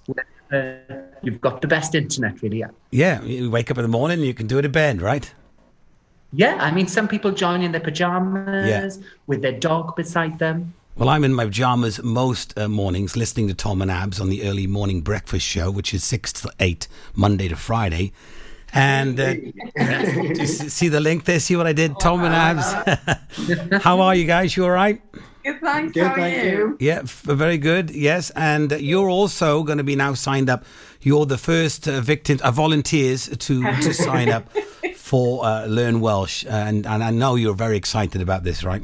Uh, 0.51 0.73
you've 1.21 1.41
got 1.41 1.61
the 1.61 1.67
best 1.67 1.93
internet, 1.95 2.41
really. 2.41 2.59
Yeah, 2.59 2.69
Yeah. 2.91 3.21
you 3.23 3.51
wake 3.51 3.69
up 3.71 3.77
in 3.77 3.83
the 3.83 3.87
morning, 3.89 4.21
you 4.21 4.33
can 4.33 4.47
do 4.47 4.57
it 4.57 4.65
in 4.65 4.71
bed, 4.71 5.01
right? 5.01 5.31
Yeah, 6.31 6.57
I 6.59 6.71
mean, 6.71 6.87
some 6.87 7.07
people 7.07 7.31
join 7.31 7.61
in 7.61 7.71
their 7.71 7.81
pajamas 7.81 8.99
with 9.27 9.41
their 9.41 9.59
dog 9.59 9.95
beside 9.95 10.37
them. 10.39 10.73
Well, 10.95 11.09
I'm 11.09 11.23
in 11.23 11.33
my 11.33 11.45
pajamas 11.45 12.03
most 12.03 12.57
uh, 12.57 12.67
mornings 12.67 13.15
listening 13.15 13.47
to 13.47 13.53
Tom 13.53 13.81
and 13.81 13.89
Abs 13.89 14.19
on 14.19 14.29
the 14.29 14.43
early 14.43 14.67
morning 14.67 15.01
breakfast 15.01 15.45
show, 15.45 15.71
which 15.71 15.93
is 15.93 16.03
6 16.03 16.33
to 16.33 16.51
8, 16.59 16.87
Monday 17.15 17.47
to 17.47 17.55
Friday. 17.55 18.11
And 18.73 19.19
uh, 19.19 19.33
do 19.33 19.53
you 20.35 20.41
s- 20.41 20.71
see 20.73 20.87
the 20.89 20.99
link 20.99 21.25
there? 21.25 21.39
See 21.39 21.55
what 21.55 21.65
I 21.65 21.73
did? 21.73 21.99
Tom 21.99 22.23
and 22.23 22.35
Abs. 22.35 23.81
How 23.83 24.01
are 24.01 24.13
you 24.13 24.25
guys? 24.25 24.55
You 24.55 24.65
all 24.65 24.71
right? 24.71 25.01
Good, 25.43 25.61
thanks. 25.61 25.93
Good, 25.93 26.03
How 26.03 26.13
are 26.13 26.15
thank 26.15 26.43
you? 26.43 26.77
Yeah, 26.79 26.99
f- 27.03 27.21
very 27.23 27.57
good. 27.57 27.91
Yes, 27.91 28.29
and 28.35 28.71
you're 28.73 29.09
also 29.09 29.63
going 29.63 29.77
to 29.77 29.83
be 29.83 29.95
now 29.95 30.13
signed 30.13 30.49
up. 30.49 30.65
You're 31.01 31.25
the 31.25 31.37
first 31.37 31.87
uh, 31.87 32.01
victim, 32.01 32.39
uh, 32.43 32.51
volunteers 32.51 33.29
to 33.29 33.61
to 33.81 33.93
sign 33.93 34.29
up 34.29 34.49
for 34.95 35.45
uh, 35.45 35.65
Learn 35.65 36.01
Welsh, 36.01 36.45
and 36.49 36.85
and 36.85 37.03
I 37.03 37.11
know 37.11 37.35
you're 37.35 37.55
very 37.55 37.77
excited 37.77 38.21
about 38.21 38.43
this, 38.43 38.63
right? 38.63 38.83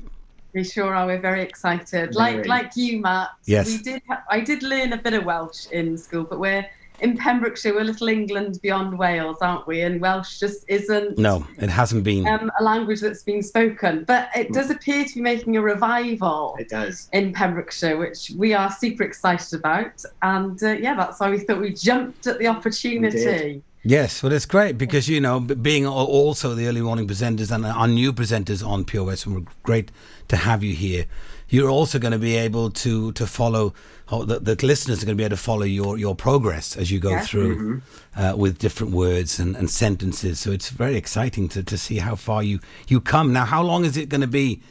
We 0.54 0.64
sure 0.64 0.96
are. 0.96 1.06
We're 1.06 1.20
very 1.20 1.42
excited. 1.42 2.16
Like 2.16 2.36
Very. 2.36 2.48
like 2.48 2.72
you, 2.78 3.02
Matt. 3.02 3.30
Yes. 3.44 3.68
We 3.68 3.78
did. 3.80 4.02
Ha- 4.08 4.24
I 4.30 4.40
did 4.40 4.64
learn 4.64 4.94
a 4.94 4.98
bit 4.98 5.14
of 5.14 5.26
Welsh 5.26 5.68
in 5.72 5.98
school, 5.98 6.24
but 6.24 6.40
we're 6.40 6.66
in 7.00 7.18
Pembrokeshire. 7.18 7.74
We're 7.74 7.82
a 7.82 7.86
little 7.86 8.08
England 8.08 8.60
beyond 8.62 8.98
Wales, 8.98 9.38
aren't 9.42 9.68
we? 9.68 9.82
And 9.82 10.02
Welsh 10.02 10.40
just 10.40 10.66
isn't. 10.68 11.18
No, 11.18 11.46
it 11.58 11.70
hasn't 11.70 12.04
been. 12.04 12.28
Um, 12.28 12.52
a 12.60 12.64
language 12.64 13.02
that's 13.02 13.24
been 13.24 13.44
spoken, 13.44 14.04
but 14.06 14.30
it 14.36 14.52
does 14.54 14.70
appear 14.70 15.06
to 15.06 15.16
be 15.16 15.22
making 15.22 15.58
a 15.58 15.62
revival. 15.62 16.56
It 16.60 16.70
does. 16.70 17.10
in 17.14 17.34
Pembrokeshire, 17.34 17.98
which 17.98 18.32
we 18.38 18.54
are 18.54 18.72
super 18.72 19.04
excited 19.04 19.60
about, 19.60 20.04
and 20.22 20.62
uh, 20.64 20.72
yeah, 20.72 20.96
that's 20.96 21.20
why 21.20 21.30
we 21.30 21.40
thought 21.40 21.60
we 21.60 21.74
jumped 21.74 22.28
at 22.28 22.40
the 22.40 22.48
opportunity. 22.48 23.62
Yes, 23.88 24.24
well, 24.24 24.32
it's 24.32 24.48
great 24.48 24.80
because 24.80 25.08
you 25.08 25.22
know, 25.22 25.40
being 25.40 25.86
also 25.86 26.56
the 26.56 26.68
early 26.68 26.82
morning 26.82 27.08
presenters 27.08 27.52
and 27.52 27.64
our 27.68 27.88
new 27.88 28.12
presenters 28.14 28.66
on 28.66 28.84
Pure 28.84 29.06
West, 29.06 29.28
and 29.28 29.36
we're 29.36 29.52
great 29.62 29.92
to 30.30 30.38
have 30.38 30.64
you 30.64 30.74
here. 30.74 31.06
You're 31.50 31.70
also 31.70 32.00
going 32.00 32.12
to 32.14 32.20
be 32.20 32.36
able 32.36 32.72
to 32.72 33.12
to 33.14 33.26
follow. 33.28 33.74
oh, 34.12 34.24
The, 34.26 34.40
the 34.40 34.66
listeners 34.66 35.02
are 35.02 35.06
going 35.06 35.18
to 35.18 35.22
be 35.22 35.26
able 35.26 35.38
to 35.38 35.42
follow 35.44 35.66
your, 35.66 35.98
your 35.98 36.16
progress 36.16 36.76
as 36.78 36.90
you 36.92 37.00
go 37.00 37.12
Yeah. 37.12 37.22
through 37.26 37.82
uh, 38.16 38.34
with 38.38 38.58
different 38.58 38.94
words 38.94 39.40
and, 39.40 39.56
and 39.56 39.70
sentences. 39.70 40.40
So 40.40 40.52
it's 40.52 40.70
very 40.70 40.96
exciting 40.96 41.50
to, 41.50 41.64
to 41.64 41.78
see 41.78 41.98
how 42.00 42.16
far 42.16 42.42
you, 42.44 42.60
you 42.88 43.00
come. 43.02 43.32
Now, 43.34 43.46
how 43.46 43.64
long 43.64 43.86
is 43.86 43.96
it 43.98 44.10
going 44.10 44.22
to 44.22 44.28
be? 44.28 44.62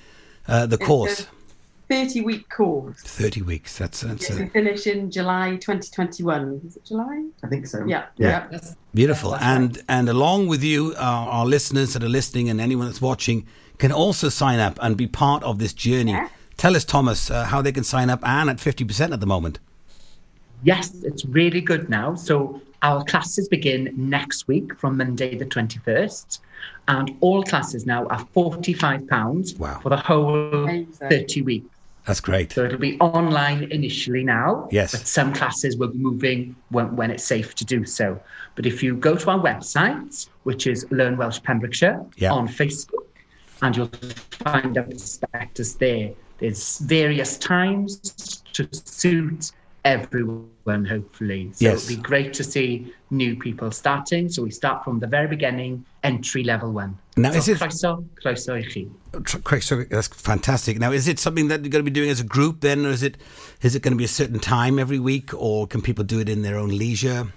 Uh, 0.46 0.66
the 0.66 0.76
It's 0.76 0.86
course 0.86 1.20
a 1.20 1.26
thirty-week 1.88 2.48
course. 2.50 3.00
thirty 3.00 3.40
weeks. 3.42 3.78
That's 3.78 4.00
that's 4.00 4.28
We 4.30 4.44
uh, 4.44 4.48
finish 4.48 4.86
in 4.86 5.10
July 5.10 5.56
2021. 5.56 6.60
Is 6.66 6.76
it 6.76 6.84
July? 6.84 7.24
I 7.42 7.46
think 7.48 7.66
so. 7.66 7.78
Yeah. 7.86 8.04
Yeah. 8.18 8.46
yeah. 8.52 8.60
Beautiful. 8.94 9.34
And 9.36 9.82
and 9.88 10.08
along 10.08 10.48
with 10.48 10.62
you, 10.62 10.94
our, 10.98 11.28
our 11.28 11.46
listeners 11.46 11.92
that 11.92 12.02
are 12.02 12.08
listening 12.12 12.50
and 12.50 12.60
anyone 12.60 12.86
that's 12.88 13.00
watching 13.00 13.46
can 13.78 13.92
also 13.92 14.28
sign 14.28 14.58
up 14.60 14.78
and 14.82 14.96
be 14.96 15.06
part 15.06 15.42
of 15.44 15.58
this 15.58 15.72
journey. 15.72 16.16
Tell 16.56 16.76
us, 16.76 16.84
Thomas, 16.84 17.30
uh, 17.30 17.44
how 17.44 17.62
they 17.62 17.72
can 17.72 17.84
sign 17.84 18.10
up 18.10 18.20
and 18.26 18.48
at 18.50 18.56
50% 18.56 19.12
at 19.12 19.20
the 19.20 19.26
moment. 19.26 19.58
Yes, 20.62 20.94
it's 21.02 21.24
really 21.26 21.60
good 21.60 21.90
now. 21.90 22.14
So 22.14 22.60
our 22.82 23.04
classes 23.04 23.48
begin 23.48 23.92
next 23.96 24.48
week 24.48 24.78
from 24.78 24.96
Monday 24.96 25.36
the 25.36 25.44
21st. 25.44 26.38
And 26.88 27.16
all 27.20 27.42
classes 27.42 27.86
now 27.86 28.06
are 28.06 28.24
£45 28.34 29.58
wow. 29.58 29.80
for 29.82 29.88
the 29.88 29.96
whole 29.96 30.64
Amazing. 30.64 31.08
30 31.08 31.42
weeks. 31.42 31.66
That's 32.06 32.20
great. 32.20 32.52
So 32.52 32.64
it'll 32.64 32.78
be 32.78 32.98
online 33.00 33.64
initially 33.70 34.22
now. 34.24 34.68
Yes. 34.70 34.92
But 34.92 35.06
some 35.06 35.32
classes 35.32 35.78
will 35.78 35.88
be 35.88 35.98
moving 35.98 36.54
when, 36.68 36.94
when 36.96 37.10
it's 37.10 37.24
safe 37.24 37.54
to 37.56 37.64
do 37.64 37.86
so. 37.86 38.20
But 38.56 38.66
if 38.66 38.82
you 38.82 38.94
go 38.94 39.16
to 39.16 39.30
our 39.30 39.38
website, 39.38 40.28
which 40.42 40.66
is 40.66 40.86
Learn 40.90 41.16
Welsh 41.16 41.42
Pembrokeshire 41.42 42.04
Yeah. 42.16 42.32
on 42.32 42.46
Facebook, 42.46 43.06
and 43.62 43.74
you'll 43.76 43.90
find 44.30 44.76
out 44.76 44.90
prospectus 44.90 45.74
there. 45.74 46.10
There's 46.38 46.78
various 46.78 47.38
times 47.38 48.42
to 48.52 48.68
suit 48.72 49.52
everyone, 49.84 50.84
hopefully. 50.84 51.50
So 51.52 51.64
Yes. 51.64 51.84
it'll 51.84 51.96
be 51.96 52.02
great 52.02 52.32
to 52.34 52.44
see 52.44 52.92
new 53.10 53.36
people 53.36 53.70
starting. 53.70 54.28
So 54.28 54.42
we 54.42 54.50
start 54.50 54.82
from 54.82 54.98
the 54.98 55.06
very 55.06 55.28
beginning, 55.28 55.84
entry 56.02 56.42
level 56.42 56.72
one. 56.72 56.96
Now, 57.16 57.32
so 57.32 57.38
is 57.38 57.48
it- 57.48 57.58
croeso, 57.58 58.04
croeso 58.22 58.54
i 58.54 58.62
chi. 58.62 59.84
That's 59.90 60.08
fantastic. 60.08 60.78
Now, 60.78 60.90
is 60.90 61.06
it 61.06 61.18
something 61.18 61.48
that 61.48 61.60
you're 61.60 61.70
going 61.70 61.84
to 61.84 61.90
be 61.90 61.94
doing 61.94 62.10
as 62.10 62.20
a 62.20 62.24
group 62.24 62.60
then, 62.60 62.86
or 62.86 62.90
is 62.90 63.02
it 63.02 63.16
is 63.62 63.74
it 63.74 63.82
going 63.82 63.92
to 63.92 63.98
be 63.98 64.04
a 64.04 64.08
certain 64.08 64.40
time 64.40 64.78
every 64.78 64.98
week, 64.98 65.32
or 65.34 65.66
can 65.66 65.82
people 65.82 66.04
do 66.04 66.18
it 66.18 66.28
in 66.28 66.42
their 66.42 66.58
own 66.58 66.70
leisure? 66.70 67.28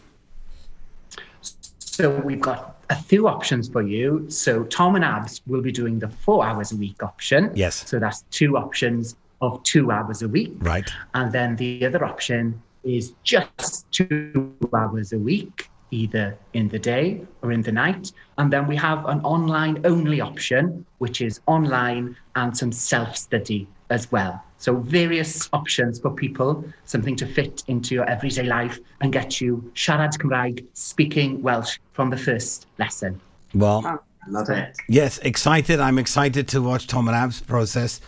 So 1.79 2.09
we've 2.21 2.41
got 2.41 2.76
a 2.89 2.95
few 2.95 3.27
options 3.27 3.67
for 3.67 3.81
you. 3.81 4.25
So 4.29 4.63
Tom 4.65 4.95
and 4.95 5.03
Abs 5.03 5.41
will 5.47 5.61
be 5.61 5.71
doing 5.71 5.99
the 5.99 6.09
four 6.09 6.45
hours 6.45 6.71
a 6.71 6.77
week 6.77 7.03
option. 7.03 7.51
Yes. 7.53 7.87
So 7.87 7.99
that's 7.99 8.23
two 8.31 8.57
options 8.57 9.15
of 9.41 9.61
two 9.63 9.91
hours 9.91 10.21
a 10.21 10.27
week. 10.27 10.53
Right. 10.59 10.89
And 11.13 11.31
then 11.31 11.55
the 11.55 11.85
other 11.85 12.03
option 12.03 12.61
is 12.83 13.13
just 13.23 13.91
two 13.91 14.55
hours 14.73 15.13
a 15.13 15.19
week, 15.19 15.69
either 15.91 16.37
in 16.53 16.69
the 16.69 16.79
day 16.79 17.21
or 17.41 17.51
in 17.51 17.61
the 17.61 17.71
night. 17.71 18.11
And 18.37 18.51
then 18.51 18.67
we 18.67 18.75
have 18.77 19.05
an 19.05 19.19
online 19.21 19.85
only 19.85 20.21
option, 20.21 20.85
which 20.99 21.21
is 21.21 21.41
online 21.45 22.15
and 22.35 22.57
some 22.57 22.71
self 22.71 23.17
study 23.17 23.67
as 23.89 24.11
well. 24.11 24.43
So 24.59 24.75
various 24.77 25.49
options 25.53 25.99
for 25.99 26.09
people, 26.09 26.65
something 26.85 27.15
to 27.17 27.25
fit 27.27 27.63
into 27.67 27.93
your 27.93 28.09
everyday 28.09 28.43
life 28.43 28.79
and 29.01 29.13
get 29.13 29.39
you 29.39 29.71
siarad 29.75 30.17
Cymraeg, 30.17 30.65
speaking 30.73 31.41
Welsh 31.41 31.77
from 31.93 32.09
the 32.09 32.17
first 32.17 32.65
lesson. 32.79 33.19
Well, 33.53 34.03
Love 34.29 34.49
it. 34.49 34.75
yes, 34.89 35.19
excited. 35.19 35.79
I'm 35.79 35.97
excited 35.97 36.47
to 36.49 36.61
watch 36.61 36.87
Tom 36.87 37.07
and 37.07 37.15
Ab's 37.15 37.39
process 37.39 38.01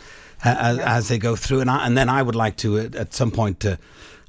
uh, 0.43 0.55
as, 0.59 0.79
as 0.79 1.07
they 1.07 1.17
go 1.17 1.35
through, 1.35 1.61
and 1.61 1.69
I, 1.69 1.85
and 1.85 1.97
then 1.97 2.09
I 2.09 2.21
would 2.21 2.35
like 2.35 2.57
to 2.57 2.77
at, 2.79 2.95
at 2.95 3.13
some 3.13 3.31
point 3.31 3.59
to 3.61 3.77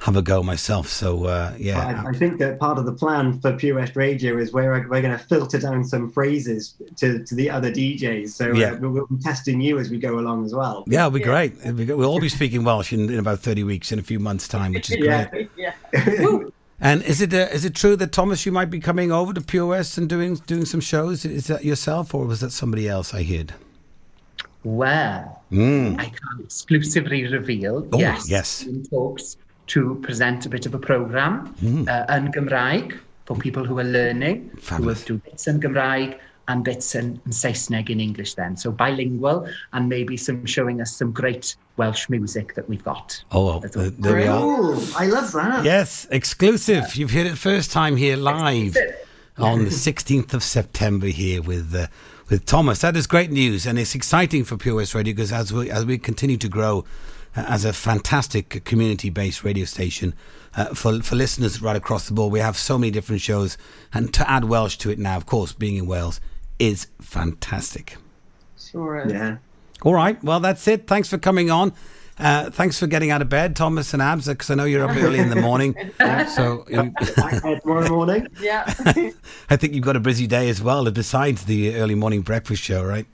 have 0.00 0.16
a 0.16 0.22
go 0.22 0.42
myself. 0.42 0.88
So 0.88 1.24
uh, 1.26 1.54
yeah, 1.58 2.02
I, 2.04 2.08
I 2.08 2.12
think 2.12 2.38
that 2.38 2.58
part 2.58 2.78
of 2.78 2.86
the 2.86 2.92
plan 2.92 3.38
for 3.40 3.52
Pure 3.52 3.76
West 3.76 3.96
Radio 3.96 4.38
is 4.38 4.52
we're, 4.52 4.72
we're 4.88 5.02
going 5.02 5.16
to 5.16 5.18
filter 5.18 5.58
down 5.58 5.84
some 5.84 6.10
phrases 6.10 6.74
to, 6.96 7.22
to 7.24 7.34
the 7.34 7.50
other 7.50 7.70
DJs. 7.70 8.30
So 8.30 8.52
Yeah. 8.54 8.72
uh, 8.72 8.76
we'll, 8.78 8.90
we'll 8.92 9.06
be 9.06 9.18
testing 9.18 9.60
you 9.60 9.78
as 9.78 9.90
we 9.90 9.98
go 9.98 10.18
along 10.18 10.46
as 10.46 10.54
well. 10.54 10.84
yeah, 10.86 11.00
it'll 11.06 11.10
be 11.10 11.20
great. 11.20 11.54
It'll 11.60 11.74
be. 11.74 11.84
We'll 11.84 12.08
all 12.08 12.20
be 12.20 12.30
speaking 12.30 12.64
Welsh 12.64 12.92
in, 12.92 13.10
in 13.10 13.18
about 13.18 13.40
thirty 13.40 13.62
weeks, 13.62 13.92
in 13.92 13.98
a 13.98 14.02
few 14.02 14.18
months' 14.18 14.48
time, 14.48 14.72
which 14.72 14.90
is 14.90 14.96
great. 15.06 15.48
Yeah. 15.56 15.74
yeah. 15.92 16.38
And 16.82 17.02
is 17.02 17.20
it 17.20 17.34
uh, 17.34 17.48
is 17.52 17.66
it 17.66 17.74
true 17.74 17.94
that 17.96 18.10
Thomas, 18.10 18.46
you 18.46 18.52
might 18.52 18.70
be 18.70 18.80
coming 18.80 19.12
over 19.12 19.34
to 19.34 19.40
Pure 19.42 19.66
West 19.66 19.98
and 19.98 20.08
doing 20.08 20.36
doing 20.46 20.64
some 20.64 20.80
shows? 20.80 21.26
Is 21.26 21.48
that 21.48 21.62
yourself, 21.62 22.14
or 22.14 22.24
was 22.24 22.40
that 22.40 22.52
somebody 22.52 22.88
else? 22.88 23.12
I 23.12 23.22
heard. 23.22 23.52
Well, 24.64 25.42
Mm. 25.52 25.98
I 25.98 26.04
can't 26.04 26.40
exclusively 26.44 27.26
reveal, 27.26 27.86
Oh, 27.92 27.98
yes, 27.98 28.28
yes. 28.30 28.62
in 28.64 28.84
talks 28.84 29.36
to 29.74 29.94
present 30.02 30.46
a 30.46 30.48
bit 30.48 30.66
of 30.66 30.74
a 30.74 30.78
program 30.78 31.54
Mm. 31.62 31.86
uh, 31.88 32.06
yn 32.16 32.30
Gymraeg 32.32 32.98
for 33.26 33.36
people 33.36 33.64
who 33.64 33.78
are 33.78 33.84
learning, 33.86 34.50
who 34.76 34.82
will 34.82 34.98
do 35.06 35.18
bits 35.18 35.46
in 35.46 35.60
Gymraeg 35.60 36.18
and 36.48 36.64
bits 36.64 36.94
in, 36.96 37.20
in 37.26 37.32
Saesneg 37.32 37.90
in 37.90 38.00
English 38.00 38.34
then. 38.34 38.56
So 38.56 38.72
bilingual 38.72 39.46
and 39.72 39.88
maybe 39.88 40.16
some 40.16 40.44
showing 40.46 40.80
us 40.80 40.96
some 40.96 41.12
great 41.12 41.54
Welsh 41.76 42.08
music 42.08 42.54
that 42.56 42.68
we've 42.68 42.82
got. 42.82 43.22
Oh, 43.30 43.44
well, 43.46 43.64
uh, 43.76 43.84
all. 43.84 43.90
there 43.98 44.16
we 44.16 44.26
are. 44.26 44.42
Ooh, 44.42 44.82
I 44.96 45.06
love 45.06 45.30
that. 45.32 45.64
Yes, 45.64 46.08
exclusive. 46.10 46.96
You've 46.96 47.12
heard 47.12 47.26
it 47.26 47.38
first 47.38 47.70
time 47.70 47.96
here 47.96 48.16
live 48.16 48.76
on 49.38 49.60
the 49.64 49.70
16th 49.70 50.34
of 50.34 50.42
September 50.42 51.06
here 51.06 51.40
with 51.40 51.72
uh, 51.74 51.86
with 52.28 52.44
Thomas. 52.46 52.80
That 52.80 52.96
is 52.96 53.06
great 53.06 53.30
news, 53.30 53.66
and 53.66 53.78
it's 53.78 53.94
exciting 53.94 54.44
for 54.44 54.56
Pure 54.56 54.76
West 54.76 54.94
Radio 54.94 55.14
because 55.14 55.32
as 55.32 55.52
we 55.52 55.70
as 55.70 55.84
we 55.84 55.98
continue 55.98 56.36
to 56.38 56.48
grow 56.48 56.84
as 57.36 57.64
a 57.64 57.72
fantastic 57.72 58.64
community-based 58.64 59.44
radio 59.44 59.64
station 59.64 60.14
uh, 60.56 60.74
for 60.74 61.00
for 61.02 61.14
listeners 61.16 61.62
right 61.62 61.76
across 61.76 62.06
the 62.08 62.14
board, 62.14 62.32
we 62.32 62.40
have 62.40 62.56
so 62.56 62.76
many 62.78 62.90
different 62.90 63.20
shows, 63.20 63.56
and 63.94 64.12
to 64.14 64.28
add 64.28 64.44
Welsh 64.44 64.76
to 64.78 64.90
it 64.90 64.98
now, 64.98 65.16
of 65.16 65.26
course, 65.26 65.52
being 65.52 65.76
in 65.76 65.86
Wales 65.86 66.20
is 66.58 66.88
fantastic. 67.00 67.96
Sure 68.58 69.00
is. 69.00 69.12
Yeah. 69.12 69.36
All 69.82 69.94
right, 69.94 70.22
well 70.24 70.40
that's 70.40 70.66
it. 70.68 70.86
Thanks 70.86 71.08
for 71.08 71.18
coming 71.18 71.50
on. 71.50 71.72
Uh, 72.18 72.50
thanks 72.50 72.78
for 72.78 72.86
getting 72.86 73.10
out 73.10 73.22
of 73.22 73.30
bed, 73.30 73.56
Thomas 73.56 73.94
and 73.94 74.02
Abs, 74.02 74.26
because 74.28 74.50
I 74.50 74.54
know 74.54 74.64
you're 74.64 74.84
up 74.86 74.94
early 74.94 75.18
in 75.20 75.30
the 75.30 75.40
morning. 75.40 75.74
So 76.34 76.66
you- 76.68 76.92
tomorrow 77.62 77.88
morning. 77.88 78.26
Yeah. 78.40 78.64
I 79.48 79.56
think 79.56 79.72
you've 79.72 79.84
got 79.84 79.96
a 79.96 80.00
busy 80.00 80.26
day 80.26 80.50
as 80.50 80.60
well, 80.62 80.90
besides 80.90 81.44
the 81.46 81.76
early 81.76 81.94
morning 81.94 82.20
breakfast 82.20 82.62
show, 82.62 82.84
right? 82.84 83.06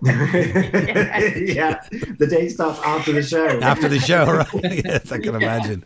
yeah. 0.04 1.80
The 2.18 2.26
day 2.28 2.48
starts 2.48 2.80
after 2.84 3.12
the 3.12 3.22
show. 3.22 3.46
After 3.60 3.88
the 3.88 3.98
show, 3.98 4.24
right? 4.54 4.84
yes, 4.84 5.10
I 5.12 5.18
can 5.18 5.34
imagine. 5.34 5.84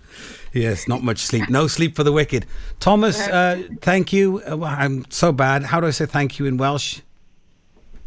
Yes, 0.53 0.87
not 0.87 1.03
much 1.03 1.19
sleep. 1.19 1.49
No 1.49 1.67
sleep 1.67 1.97
for 1.97 2.05
the 2.05 2.13
wicked. 2.13 2.45
Thomas, 2.81 3.19
uh, 3.21 3.63
thank 3.81 4.13
you. 4.13 4.43
Uh, 4.49 4.57
well, 4.59 4.75
I'm 4.77 5.05
so 5.11 5.33
bad. 5.33 5.63
How 5.65 5.81
do 5.81 5.87
I 5.87 5.91
say 5.91 6.07
thank 6.07 6.39
you 6.39 6.47
in 6.47 6.57
Welsh? 6.59 7.01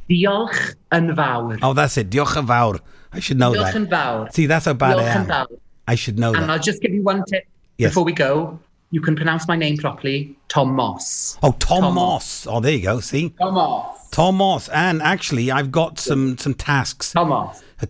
Diolch 0.09 0.75
yn 0.93 1.15
fawr. 1.15 1.57
Oh, 1.63 1.73
that's 1.73 1.97
it. 1.97 2.09
Diolch 2.11 2.35
yn 2.37 2.45
fawr. 2.45 2.79
I 3.11 3.19
should 3.19 3.37
know 3.39 3.53
Diolch 3.53 3.73
yn 3.75 3.89
that. 3.89 4.05
fawr. 4.05 4.31
See, 4.33 4.45
that's 4.45 4.65
how 4.65 4.73
bad 4.73 4.99
I 4.99 5.01
Diolch 5.01 5.15
yn 5.15 5.21
am. 5.21 5.27
fawr. 5.27 5.47
I 5.87 5.95
should 5.95 6.19
know 6.19 6.33
And 6.33 6.43
that. 6.43 6.49
I'll 6.51 6.59
just 6.59 6.81
give 6.81 6.93
you 6.93 7.01
one 7.03 7.23
tip 7.25 7.45
Yes. 7.77 7.89
before 7.91 8.03
we 8.05 8.13
go. 8.13 8.59
You 8.91 9.01
can 9.01 9.15
pronounce 9.15 9.47
my 9.47 9.55
name 9.55 9.77
properly, 9.77 10.35
Tom 10.47 10.75
Moss. 10.75 11.37
Oh, 11.43 11.51
Tom, 11.59 11.81
Tom 11.81 11.95
Moss. 11.95 12.45
Oh, 12.47 12.59
there 12.59 12.71
you 12.73 12.81
go. 12.83 12.99
See? 12.99 13.29
Tom 13.41 13.55
Moss. 13.55 14.04
Tom 14.15 14.35
Moss. 14.37 14.69
And 14.69 15.01
actually, 15.01 15.51
I've 15.51 15.73
got 15.73 15.99
some 15.99 16.37
some 16.37 16.53
tasks 16.53 17.13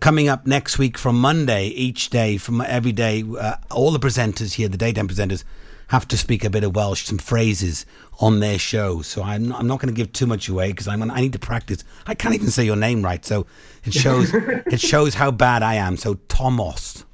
coming 0.00 0.28
up 0.28 0.44
next 0.44 0.76
week 0.76 0.98
from 0.98 1.20
Monday, 1.20 1.68
each 1.68 2.10
day, 2.10 2.36
from 2.36 2.60
every 2.62 2.90
day. 2.90 3.22
Uh, 3.22 3.54
all 3.70 3.92
the 3.92 4.00
presenters 4.00 4.54
here, 4.54 4.68
the 4.68 4.76
daytime 4.76 5.06
presenters, 5.06 5.44
have 5.88 6.08
to 6.08 6.18
speak 6.18 6.42
a 6.42 6.50
bit 6.50 6.64
of 6.64 6.74
Welsh, 6.74 7.04
some 7.04 7.18
phrases 7.18 7.86
on 8.18 8.40
their 8.40 8.58
show. 8.58 9.02
So 9.02 9.22
I'm 9.22 9.46
not, 9.46 9.60
I'm 9.60 9.68
not 9.68 9.78
going 9.78 9.94
to 9.94 9.96
give 9.96 10.12
too 10.12 10.26
much 10.26 10.48
away 10.48 10.72
because 10.72 10.88
I'm 10.88 10.98
gonna, 10.98 11.14
I 11.14 11.20
need 11.20 11.32
to 11.34 11.38
practice. 11.38 11.84
I 12.08 12.16
can't 12.16 12.34
even 12.34 12.50
say 12.50 12.64
your 12.64 12.74
name 12.74 13.02
right, 13.02 13.24
so 13.24 13.46
it 13.84 13.94
shows 13.94 14.34
it 14.34 14.80
shows 14.80 15.14
how 15.14 15.30
bad 15.30 15.62
I 15.62 15.74
am. 15.74 15.96
So 15.96 16.14
Thomas. 16.26 17.04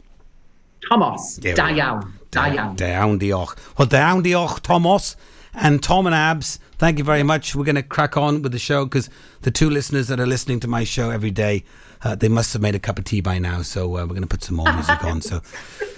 Thomas. 0.89 1.37
There 1.37 1.53
we 1.53 1.57
Da 1.57 1.67
iawn. 1.67 2.15
Da 2.31 2.45
iawn. 2.47 3.19
Diolch. 3.21 3.59
Well, 3.77 3.87
down 3.87 4.25
diolch, 4.25 4.61
Thomas. 4.63 5.17
And 5.55 5.83
Tom 5.83 6.07
and 6.07 6.15
Abs, 6.15 6.59
thank 6.83 6.99
you 6.99 7.05
very 7.05 7.23
much. 7.23 7.55
We're 7.55 7.65
going 7.65 7.77
to 7.77 7.83
crack 7.85 8.17
on 8.17 8.43
with 8.43 8.51
the 8.51 8.59
show 8.59 8.85
because 8.85 9.09
the 9.43 9.53
two 9.53 9.71
listeners 9.71 10.09
that 10.09 10.19
are 10.19 10.27
listening 10.27 10.59
to 10.61 10.69
my 10.69 10.83
show 10.83 11.11
every 11.11 11.31
day, 11.31 11.63
uh, 12.03 12.17
they 12.17 12.29
must 12.29 12.53
have 12.55 12.61
made 12.61 12.75
a 12.75 12.81
cup 12.81 12.99
of 12.99 13.05
tea 13.05 13.21
by 13.21 13.39
now. 13.39 13.63
So 13.63 13.85
uh, 13.85 14.01
we're 14.01 14.09
going 14.09 14.23
to 14.23 14.27
put 14.27 14.43
some 14.43 14.57
more 14.57 14.73
music 14.73 15.05
on. 15.05 15.21
So 15.21 15.43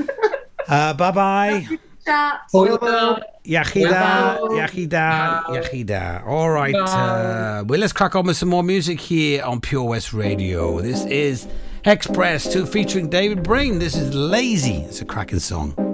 uh, 0.69 0.93
bye 0.93 1.11
bye. 1.11 1.67
Chat. 2.05 2.43
Hwyl. 2.53 3.19
Yachida, 3.47 4.39
Yachida, 4.39 5.45
Yachida. 5.47 6.27
All 6.27 6.51
right. 6.51 6.75
Uh, 6.75 7.65
well, 7.67 7.81
let's 7.81 7.95
crack 7.95 8.15
on 8.15 8.27
with 8.27 8.37
some 8.37 8.51
more 8.51 8.63
music 8.63 9.01
here 9.01 9.43
on 9.43 9.63
Pure 9.63 9.85
West 9.85 10.13
Radio. 10.13 10.81
This 10.83 11.07
is 11.07 11.49
X-Press 11.87 12.53
2 12.53 12.67
featuring 12.67 13.09
David 13.09 13.43
Byrne. 13.43 13.79
This 13.79 13.97
is 13.97 14.15
Lazy. 14.15 14.83
It's 14.83 15.01
a 15.01 15.07
cracking 15.07 15.39
song. 15.39 15.94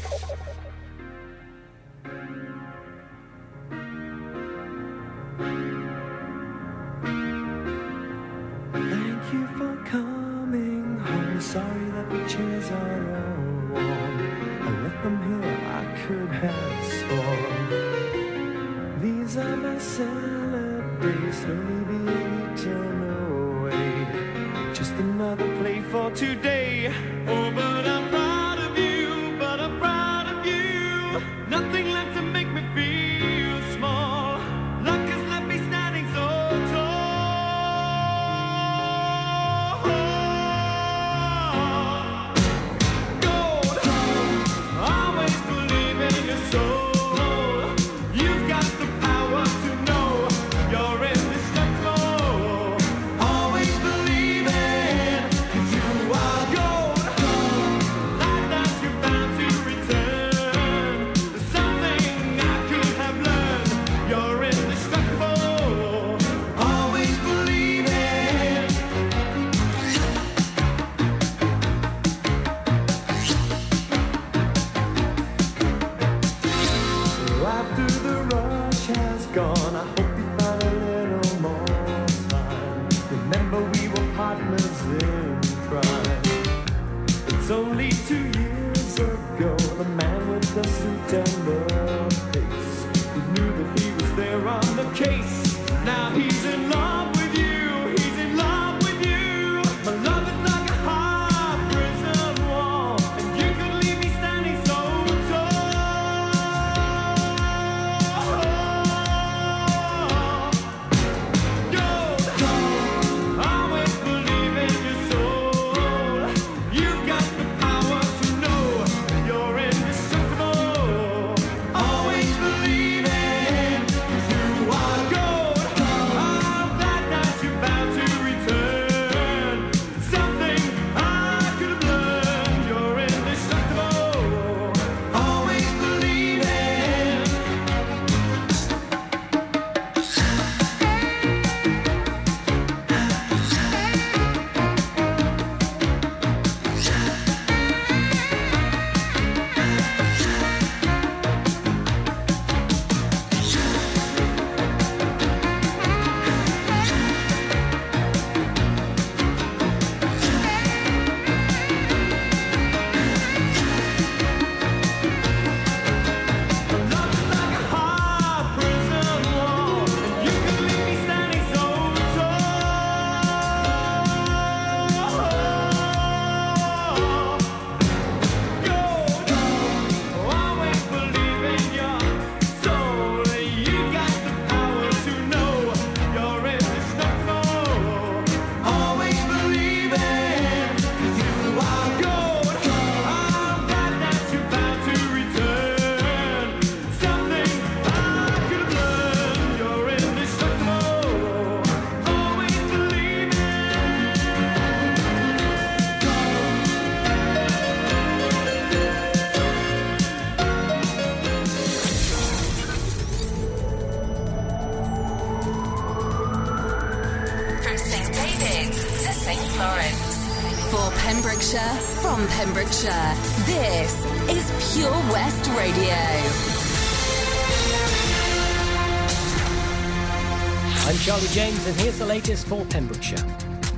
For 232.39 232.63
Pembrokeshire. 232.65 233.25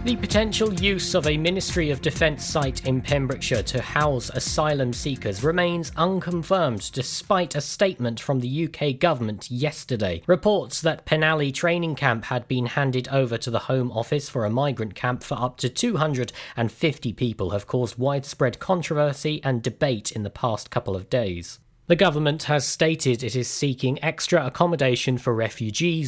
The 0.03 0.15
potential 0.17 0.71
use 0.73 1.15
of 1.15 1.25
a 1.25 1.37
Ministry 1.37 1.89
of 1.89 2.01
Defence 2.01 2.45
site 2.45 2.85
in 2.85 3.01
Pembrokeshire 3.01 3.63
to 3.63 3.81
house 3.81 4.29
asylum 4.29 4.93
seekers 4.93 5.43
remains 5.43 5.91
unconfirmed 5.95 6.91
despite 6.91 7.55
a 7.55 7.61
statement 7.61 8.19
from 8.19 8.41
the 8.41 8.67
UK 8.67 8.99
government 8.99 9.49
yesterday. 9.49 10.21
Reports 10.27 10.81
that 10.81 11.05
Penally 11.05 11.51
training 11.51 11.95
camp 11.95 12.25
had 12.25 12.47
been 12.47 12.67
handed 12.67 13.07
over 13.07 13.37
to 13.39 13.49
the 13.49 13.59
Home 13.59 13.91
Office 13.91 14.29
for 14.29 14.45
a 14.45 14.51
migrant 14.51 14.93
camp 14.93 15.23
for 15.23 15.39
up 15.39 15.57
to 15.57 15.69
250 15.69 17.13
people 17.13 17.49
have 17.49 17.65
caused 17.65 17.97
widespread 17.97 18.59
controversy 18.59 19.41
and 19.43 19.63
debate 19.63 20.11
in 20.11 20.23
the 20.23 20.29
past 20.29 20.69
couple 20.69 20.95
of 20.95 21.09
days. 21.09 21.59
The 21.85 21.97
government 21.97 22.43
has 22.43 22.65
stated 22.65 23.23
it 23.23 23.35
is 23.35 23.49
seeking 23.49 24.01
extra 24.01 24.45
accommodation 24.45 25.17
for 25.17 25.35
refugees 25.35 26.01